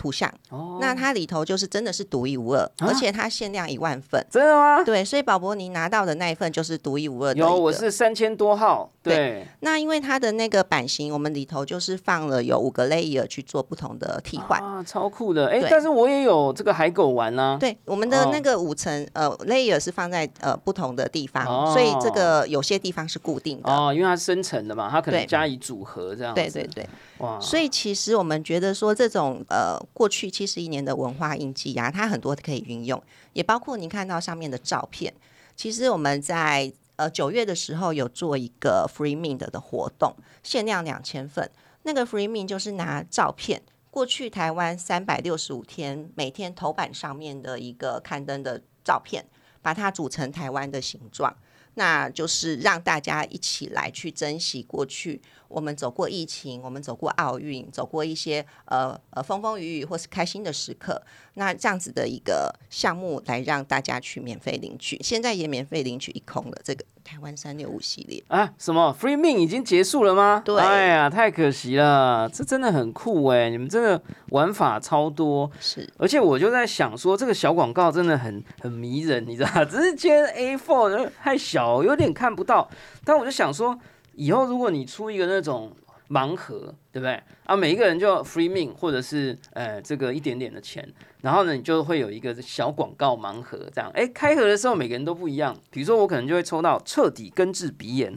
[0.03, 4.83] 图像哦，那它里头就是真的是独一无二，而且它限量一万份，真的吗？
[4.83, 7.39] 对，所以宝博你拿到的那一份就是独一无二的。
[7.39, 8.91] 有，我是三千多号。
[9.01, 15.47] 对，那因为它的那个版型，我们里头就是放了有五个 layer 去做不同的替换啊，超酷的。
[15.47, 17.57] 哎，但是我也有这个海狗玩呢。
[17.59, 26.33] 对，我们的那个五层呃 layer 是放在呃不同的地方，所以这个有些地方是固定的哦，因为它生成的嘛，它可能加以组合这样。
[26.33, 26.87] 对对对。
[27.19, 33.01] 哇所以其实我们觉得说，这种呃过去七十一年的文化印记呀，它很多可以运用，
[33.33, 35.13] 也包括您看到上面的照片。
[35.55, 41.49] 其实我们在呃九月的时候有做一个 free mind 的活动，限量两千份。
[41.83, 49.25] 那个 free mind 就是拿照片，过去台湾三百六十五天每天头版上面的一个刊登的照片，
[49.61, 51.35] 把它组成台湾的形状，
[51.75, 55.21] 那就是让大家一起来去珍惜过去。
[55.53, 60.99] 我们走过疫情，我们走过奥运，走过一些呃呃风风雨雨或是开心的时刻。
[61.35, 66.57] 那这样子的一个项目来让大家去免费领取，现在也免费领取一空了。
[66.63, 70.41] 这个台湾三六五系列啊，什么 Free Min 已经结束了吗？
[70.43, 73.49] 对，哎呀，太可惜了，这真的很酷哎！
[73.49, 75.87] 你们真的玩法超多，是。
[75.97, 82.69] 而且我就在想说，这个小广告真的很很迷人，你知道只是觉得 A4 太小，有点看不到。
[83.03, 83.77] 但我就想说。
[84.15, 85.71] 以后如果你出一个那种
[86.09, 87.21] 盲盒，对不对？
[87.45, 90.87] 啊，每一个人就 free min 或者是呃这个一点点的钱，
[91.21, 95.55] 然后呢，你就会有一个小广告盲盒，这样，哎，开盒的时候每个人都不一样。
[95.71, 98.13] 比如说我可能就会抽到彻底根治鼻炎，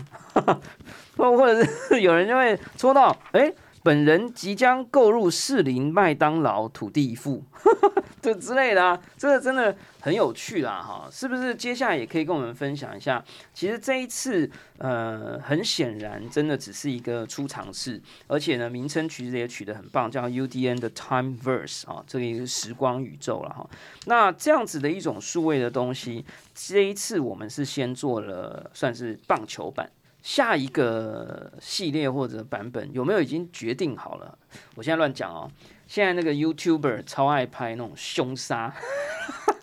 [1.16, 3.50] 或 或者是有人就会抽到，哎，
[3.82, 7.42] 本人即将购入士林麦当劳土地一户，
[8.20, 9.74] 这之类的啊，这个真的。
[10.06, 11.52] 很有趣啦，哈，是不是？
[11.52, 13.24] 接下来也可以跟我们分享一下。
[13.52, 14.48] 其实这一次，
[14.78, 23.68] 呃，很显然，真的只是一个初尝试，而且呢，名称其实也取得很棒，叫 UDN 的 Time Verse 啊，这个一个时光宇宙了哈。
[24.04, 29.90] 那这样子的一种数位的东西，这一次我们是先做了算是棒球版，
[30.22, 34.38] 下一个系列或者版本有没有已经决定好了？
[34.76, 35.50] 我现在乱讲哦。
[35.88, 38.72] 现在那个 YouTuber 超爱拍那种凶杀。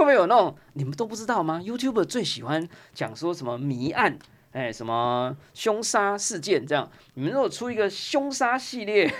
[0.00, 4.18] 会不会有那种你们都不知道吗？YouTube 最喜欢讲说什么谜案，
[4.52, 6.90] 哎，什么凶杀事件这样。
[7.12, 9.12] 你们如果出一个凶杀系列，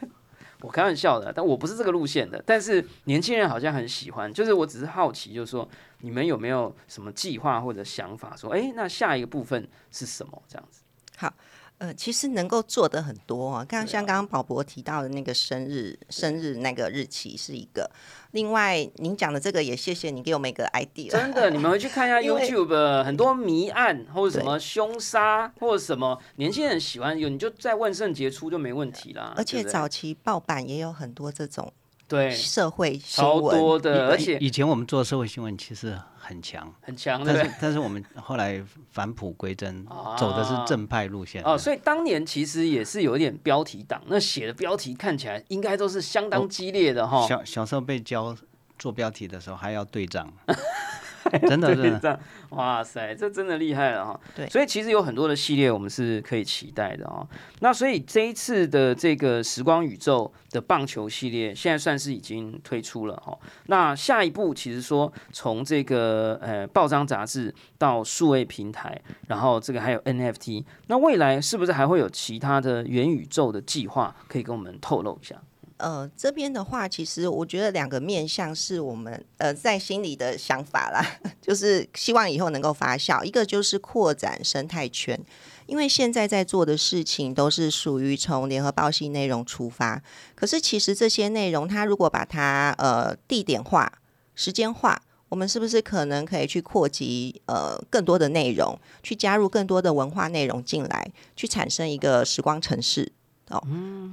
[0.60, 2.42] 我开玩笑的，但我不是这个路线的。
[2.44, 5.66] 但是年轻人好像很喜欢，就是我只是好奇，就是说
[6.00, 8.36] 你们有没有什么计划或者想法？
[8.36, 10.42] 说，哎，那下一个部分是什么？
[10.46, 10.82] 这样子。
[11.16, 11.32] 好。
[11.78, 17.90] 呃，其实能够做的很多啊，刚像刚刚宝博提到的那个生日，生日那个日期是一个。
[18.30, 21.10] 另外，您讲的这个也谢谢你给我们一个 idea。
[21.10, 29.34] 真的，你们回去看一下 YouTube，很多谜案或者什么凶杀或者什么年轻人喜欢有，你就在万圣节出就没问题啦。
[29.36, 31.72] 而且早期报版也有很多这种。
[32.08, 38.60] 对社会新闻超多的，而且以前我们做社会新闻其实很强，很强，但是但是我们后来
[38.90, 39.86] 返璞归真，
[40.18, 41.40] 走的是正派路线。
[41.44, 47.24] 哦，所以当年其实也是有一点标题党，那写的标题看起来应该都是相当激烈的哈。
[47.28, 48.36] 小小时候被教
[48.76, 50.32] 做标题的时候还要对账。
[51.48, 52.20] 真的是这样，
[52.50, 54.20] 哇塞，这真的厉害了哈！
[54.34, 57.26] 对，所以其实有很多的系列我们是可以期待的哦。
[57.60, 63.36] 那所以这一次的这个时光宇宙的棒球系列，现在算是已经推出了哈。
[63.66, 75.36] 那下一步其实说从这个呃报章杂志到数位平台，然后这个还有 NFT，那未来是不是还会有其他的元宇宙的计划可以跟我们透露一下？
[75.78, 81.04] 呃，这边的话，其实我觉得两个面向是我们呃在心里的想法啦，
[81.42, 83.22] 就是希望以后能够发酵。
[83.22, 85.20] 一个就是扩展生态圈，
[85.66, 90.02] 因为现在在做的事情都是属于从联合报系内容出发，
[90.34, 93.92] 可是其实这些内容，它如果把它呃地点化、
[94.34, 103.12] 时间化，我们是不是可能可以去扩及呃更多的内容，去加入更多的文化内容进来，去产生一个时光城市？
[103.50, 103.62] 哦，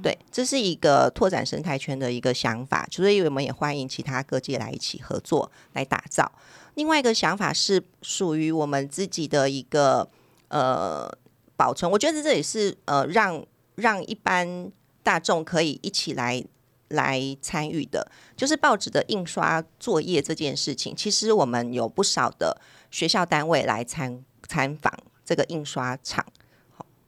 [0.02, 6.30] 对，这是一个拓展生态圈的一个想法，所以我们也欢迎其他各界来一起合作来打造。
[6.74, 10.08] 另外一个想法是属于我们自己的一个
[10.48, 11.10] 呃
[11.56, 14.70] 保存，我觉得这也是呃让让一般
[15.02, 16.44] 大众可以一起来
[16.88, 20.94] 来参与的，就是报纸的印刷作业这件事情。
[20.94, 22.60] 其实我们有不少的
[22.90, 24.92] 学校单位来参参访
[25.24, 26.24] 这个印刷厂。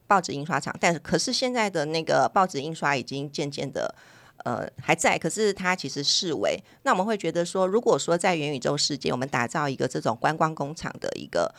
[0.06, 3.94] 报纸印刷厂，但是可是现在的那个报纸印刷已经渐渐的
[4.44, 11.52] 呃还在，可是它其实视为那我们会觉得说，如果说在元宇宙世界，我们打造一个这种观光工厂的一个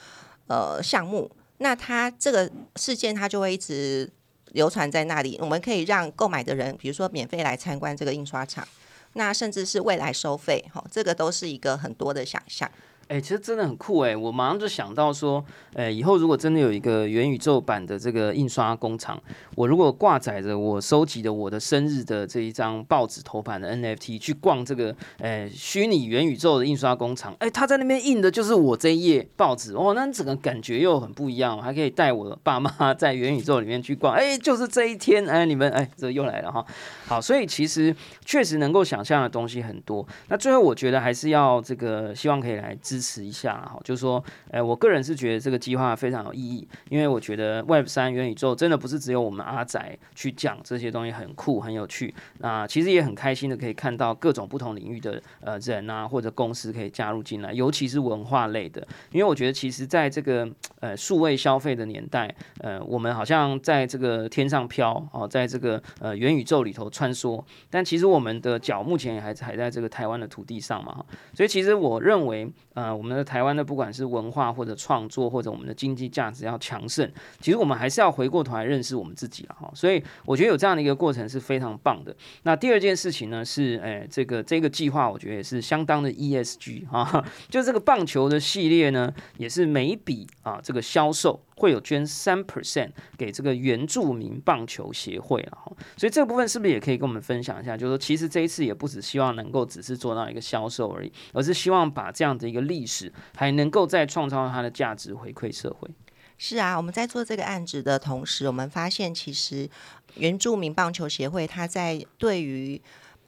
[0.47, 4.09] 呃项目，那它这个事件它就会一直
[4.51, 5.37] 流传在那里。
[5.41, 8.65] 我们可以让购买的人，比如说免费来参观这个印刷厂，
[9.13, 12.71] 那甚至是未来收费，哈，这个都是一个很多的想象。
[13.07, 14.15] 哎，其实真的很酷哎！
[14.15, 15.43] 我马上就想到说，
[15.73, 19.21] 哎，以后如果真的有一个元宇宙版的这个印刷工厂，
[19.55, 36.65] 我如果挂载着我收集的我的生日的这一张报纸头版的 NFT 去逛这个，哎，虚拟元宇宙的印刷工厂，哎，他在那边印的就是我这一页报纸哦，那整个感觉又很不一样，还可以带我的爸妈 在元宇宙里面去逛，哎，就是这一天，哎，你们，哎，这又来了哈。
[37.07, 37.95] 好，所以其实
[38.25, 40.05] 确实能够想象的东西很多。
[40.27, 52.11] 那最后我觉得还是要这个，希望可以来支支持一下哈，就是说，哎，我个人是觉得这个计划非常有意义，因为我觉得 Web 三元宇宙真的不是只有我们阿仔去讲这些东西很酷很有趣。
[52.39, 58.81] 那其实也很开心的可以看到各种不同领域的呃人啊或者公司可以加入进来，尤其是文化类的，
[59.11, 66.87] 因为我觉得其实在这个呃数位消费的年代，呃，我们好像在这个天上飘哦，在这个呃元宇宙里头。
[66.89, 77.09] 穿梭，但其实我们的脚目前也还还在这个台湾的土地上嘛，所以其实我认为，呃，我们的台湾的不管是文化或者创作或者我们的经济价值要强盛，
[77.39, 79.71] 其实我们还是要回过头来认识我们自己了哈。
[79.73, 82.15] 所以我觉得有这样的一个过程是非常棒的。
[82.43, 91.39] 那第二件事情呢是，哎，这个这个计划我觉得也是相当的 ESG 哈，就这个棒球的系列呢，也是每一笔啊这个销售。
[91.57, 97.75] 会有捐三 percent 给这个原住民棒球协会了哈，所以这个部分是不是也可以跟我们分享一下？
[97.75, 105.89] 就是说，其实这一次也不只希望能够只是做到一个销售而已，而是希望把这样的一个历史还能够再创造它的价值回馈社会。
[106.37, 109.67] 是啊，我们在做这个案子的同时，我们发现其实
[110.15, 112.79] 原住民棒球协会它在对于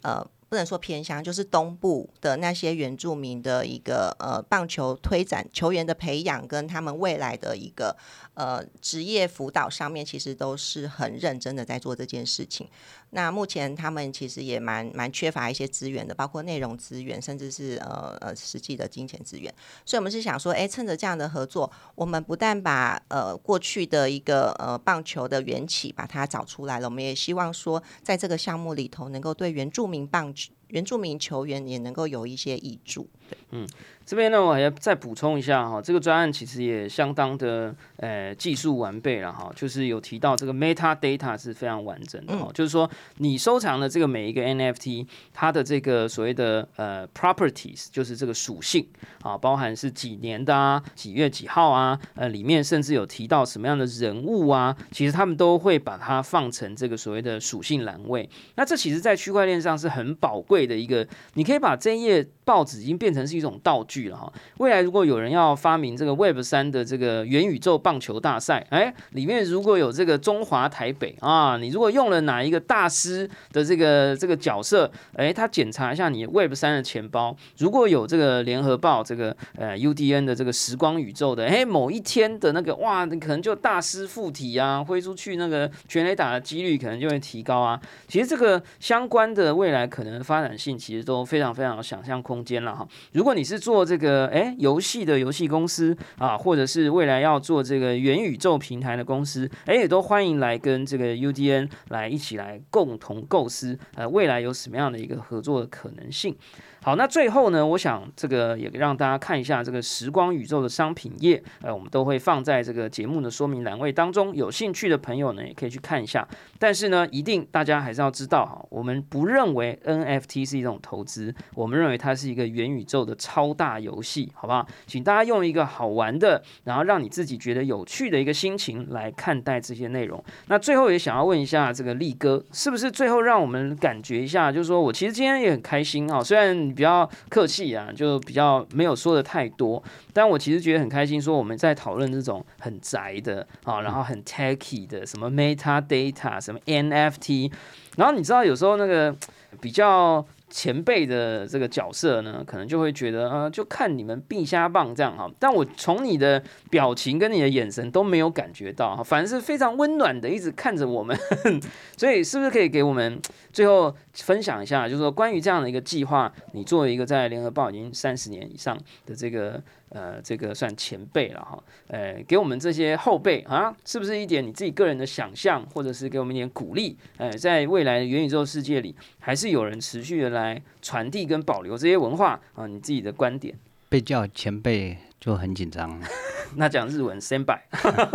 [0.03, 7.95] 呃不能说偏乡，就是东部的那些原住民的一个呃棒球推展球员的培养跟他们未来的一个
[8.33, 12.67] 呃职业辅导上面，其实都是很认真的在做这件事情。
[13.11, 19.53] 那目前他们其实也蛮蛮缺乏一些资源的，包括内容资源，甚至是呃呃实际的金钱资源。
[19.85, 33.09] 所以，我们是想说，哎，趁着这样的合作，我们不但把呃过去的一个呃棒球的缘起把它找出来了，我们也希望说，在这个项目里头，能够对原住民棒球、原住民球员也能够有一些益助。
[33.51, 33.67] 嗯。
[34.05, 48.83] 这边呢，我还要再补充一下哈，这个专案其实也相当的呃技术完备了哈，就是有提到这个 meta data 是非常完整的哈，就是说你收藏的这个每一个 NFT，它的这个所谓的呃 properties，就是这个属性
[49.21, 58.27] 啊，包含是几年的啊，几月几号啊，呃，里面甚至有提到什么样的人物啊，其实他们都会把它放成这个所谓的属性栏位。
[58.55, 63.99] 那这其实在区块链上是很宝贵的一个，你可以把这一页报纸已经变成可能是一种道具。
[64.07, 87.79] 了哈，未来如果有人要发明这个 Web 三的这个元宇宙棒球大赛，哎，里面如果有这个中华台北啊，你如果用了哪一个大师的这个这个角色，哎，他检查一下你 Web 三的钱包，如果有这个联合报这个呃 UDN 的这个时光宇宙的，哎，某一天的那个哇，你可能就大师附体啊，挥出去那个全垒打的几率可能就会提高啊。
[88.07, 92.87] 其实这个相关的未来可能发展性其实都非常非常有想象空间了哈。
[93.11, 106.35] 如果你是做这个诶，游戏的游戏公司啊，或者是未来要做这个元宇宙平台的公司，诶，也都欢迎来跟这个 UDN 来一起来共同构思，呃，未来有什么样的一个合作的可能性。
[106.81, 116.25] 好，那最后呢，我想这个也让大家看一下这个时光宇宙的商品页，呃，我们都会放在这个节目的说明栏位当中，有兴趣的朋友呢也可以去看一下。
[116.57, 124.65] 但是呢，一定大家还是要知道哈，我们不认为 NFT 是一种投资，我们认为它是一个元宇宙的超大游戏，好不好？
[124.87, 130.23] 请大家用一个好玩的，然后让你自己觉得有趣的一个心情来看待这些内容。
[130.47, 136.68] 那最后也想要问一下这个力哥，是不是最后让我们感觉一下，就是说我其实今天也很开心啊，虽然。
[136.69, 139.81] 你比较客气啊，就比较没有说的太多，
[140.13, 147.51] 但我其实觉得很开心，说我们在讨论这种很宅的啊，然后很 techy 的，什么 meta data，什么 NFT，
[147.97, 149.15] 然后你知道有时候那个
[149.59, 150.25] 比较。
[150.49, 155.29] 前辈的这个角色呢，可能就会觉得，啊，就看你们必虾棒这样哈。
[155.39, 161.17] 但我从你的表情跟你的眼神都没有感觉到哈，反而是非常温暖的，一直看着我们。
[161.97, 163.19] 所以，是不是可以给我们
[163.53, 169.61] 最后分享一下，就是说关于这样的一个计划，你作为一个在联合报已经三十年以上的这个。
[169.89, 176.95] 呃，这个算前辈了哈，呃，给我们这些后辈啊，是不是一点你自己个人的想象，或者是给我们一点鼓励？
[177.17, 182.67] 呃，在未来的元宇宙世界里，还是有人持续的来传递跟保留这些文化啊？
[182.67, 183.57] 你自己的观点？
[183.89, 185.99] 被叫前辈就很紧张，
[186.55, 187.59] 那讲日文 “sen bai”。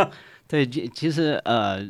[0.47, 1.81] 对，其其实呃。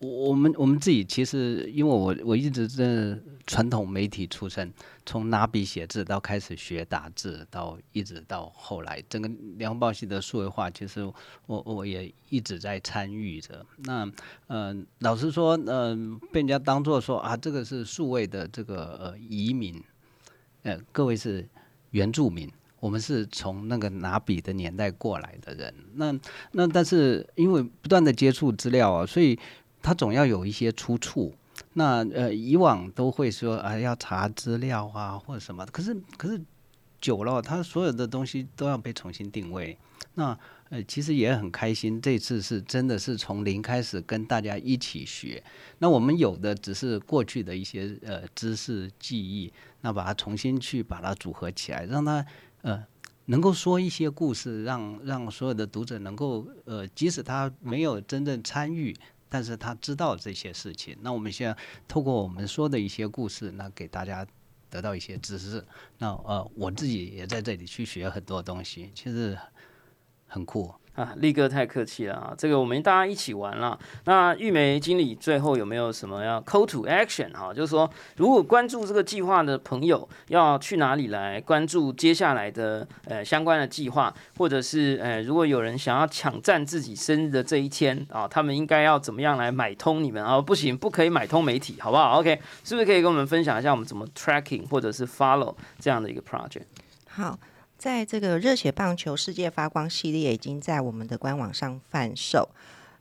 [0.00, 3.18] 我们我们自己其实，因为我我一直在
[3.48, 4.72] 传统媒体出身，
[5.04, 11.02] 从拿笔写字到开始学打字，到一直到后来整个联合报系的数位化，其实
[11.46, 13.66] 我我也一直在参与着。
[13.78, 14.08] 那
[14.46, 19.82] 嗯，老实说，嗯，被人家当做说啊，这个是数位的这个呃移民，
[20.62, 21.48] 呃，各位是
[21.90, 25.74] 原住民，我们是从那个拿笔的年代过来的人。
[25.94, 26.16] 那
[26.52, 29.36] 那但是因为不断的接触资料啊，所以。
[29.82, 31.34] 他总要有一些出处，
[31.74, 36.40] 那呃以往都会说啊要查资料啊或者什么，可是可是
[37.00, 39.78] 久了，他所有的东西都要被重新定位。
[40.14, 40.36] 那
[40.68, 45.42] 呃其实也很开心，这次是真的是从零开始跟大家一起学。
[45.78, 52.26] 那我们有的只是过去的一些呃知识记忆，那把它重新去把它组合起来，让它
[52.62, 52.84] 呃
[53.26, 58.94] 能够说一些故事，让让所有的读者能够呃即使他没有真正参与。
[59.28, 61.56] 但是他知道这些事情，那我们现在
[61.86, 64.26] 透过我们说的一些故事，那给大家
[64.70, 65.64] 得到一些知识。
[65.98, 69.38] 那呃，我自己也在这里去学很多东西，其实
[70.26, 70.74] 很酷。
[70.98, 72.34] 啊，力哥太客气了啊！
[72.36, 73.78] 这个我们大家一起玩了。
[74.04, 77.54] 那玉梅经理最后有没有什么要 call to action 哈？
[77.54, 90.40] 就是说，如果关注这个计划的朋友要去哪里来关注接下来的呃相关的计划，或者是呃如果有人想要抢占自己生日的这一天啊，他们应该要怎么样来买通你们啊？
[90.40, 96.64] 不行，不可以买通媒体，好不好？OK，是不是可以跟我们分享一下我们怎么 tracking 或者是 follow 这样的一个 project？
[97.08, 97.38] 好。
[97.78, 102.48] 在这个热血棒球世界发光系列已经在我们的官网上贩售。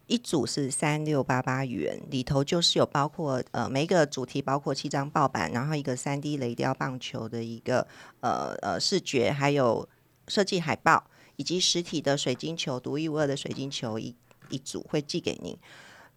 [0.06, 7.86] 一组是三六八八元，里头就是有包括呃每一个主题包括七张报板，然后一个三 D 雷雕棒球的一个
[8.22, 9.90] 呃呃视觉，还有
[10.28, 11.04] 设计海报，
[11.38, 14.16] 以及实体的水晶球，独一无二的水晶球一
[14.50, 15.58] 一组会寄给您。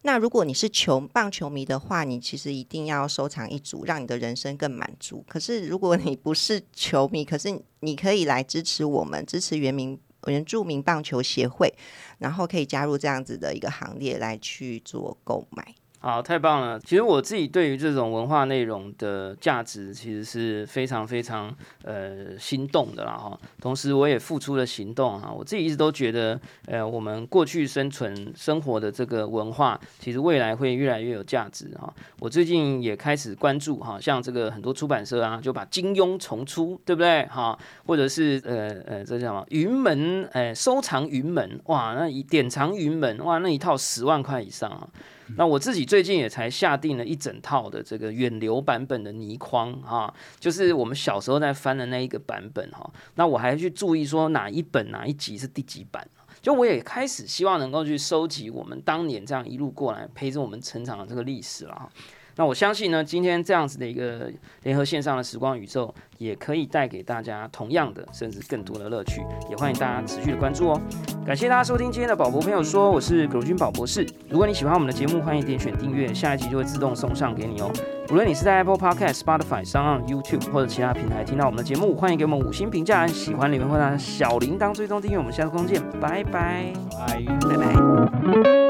[0.03, 5.25] 那如果你是球棒球迷的话，你其实一定要收藏一组，让你的人生更满足。
[5.29, 11.75] 可是如果你不是球迷，可是你可以来支持我们，支持原名原住民棒球协会，
[12.19, 15.75] 然后可以加入这样子的一个行列来去做购买。
[16.03, 16.81] 好，太棒了！
[16.81, 23.39] 其实我自己对于这种文化内容的价值，其实是非常非常呃心动的啦哈。
[23.61, 25.31] 同时，我也付出了行动哈。
[25.31, 31.93] 我自己一直都觉得，呃，我们过去生存生活的这个文化，其实未来会越来越有价值哈。
[32.19, 37.59] 我最近也开始关注哈，像这个很多出版社啊，就把金庸重出，对不对哈？
[37.85, 40.27] 或者是呃呃，这叫什么云门？
[40.33, 44.89] 哎，收藏云门哇，那一典藏云门哇，那一套十万块以上啊。
[45.37, 52.91] 那我自己最近也才下定了一整套的这个远流版本的泥框啊，就是我们小时候在翻的那一个版本哈。
[53.15, 56.07] 那我还去注意说哪一本哪一集是第几版，
[56.41, 61.91] 就我也开始希望能够去收集我们当年这样一路过来陪着我们成长的这个历史了哈。
[62.37, 64.31] 那我相信呢，今天这样子的一个
[64.63, 69.23] 联合线上的时光宇宙，也可以带给大家同样的甚至更多的乐趣。
[69.49, 70.81] 也欢迎大家持续的关注哦。
[71.27, 74.07] 感谢大家收听今天的宝博朋友说，我是葛如君宝博士。
[74.29, 77.71] 如果你喜欢我们的节目，欢迎点选订阅，下一集就会自动送上给你哦。
[78.11, 85.19] 无论你是在 Apple Podcast、Spotify、上 YouTube 或者其他平台听到我们的节目，欢迎给我们五星评价，喜欢里面或者小铃铛追踪订阅。
[85.19, 88.70] 我们下次空见，拜拜，拜拜拜。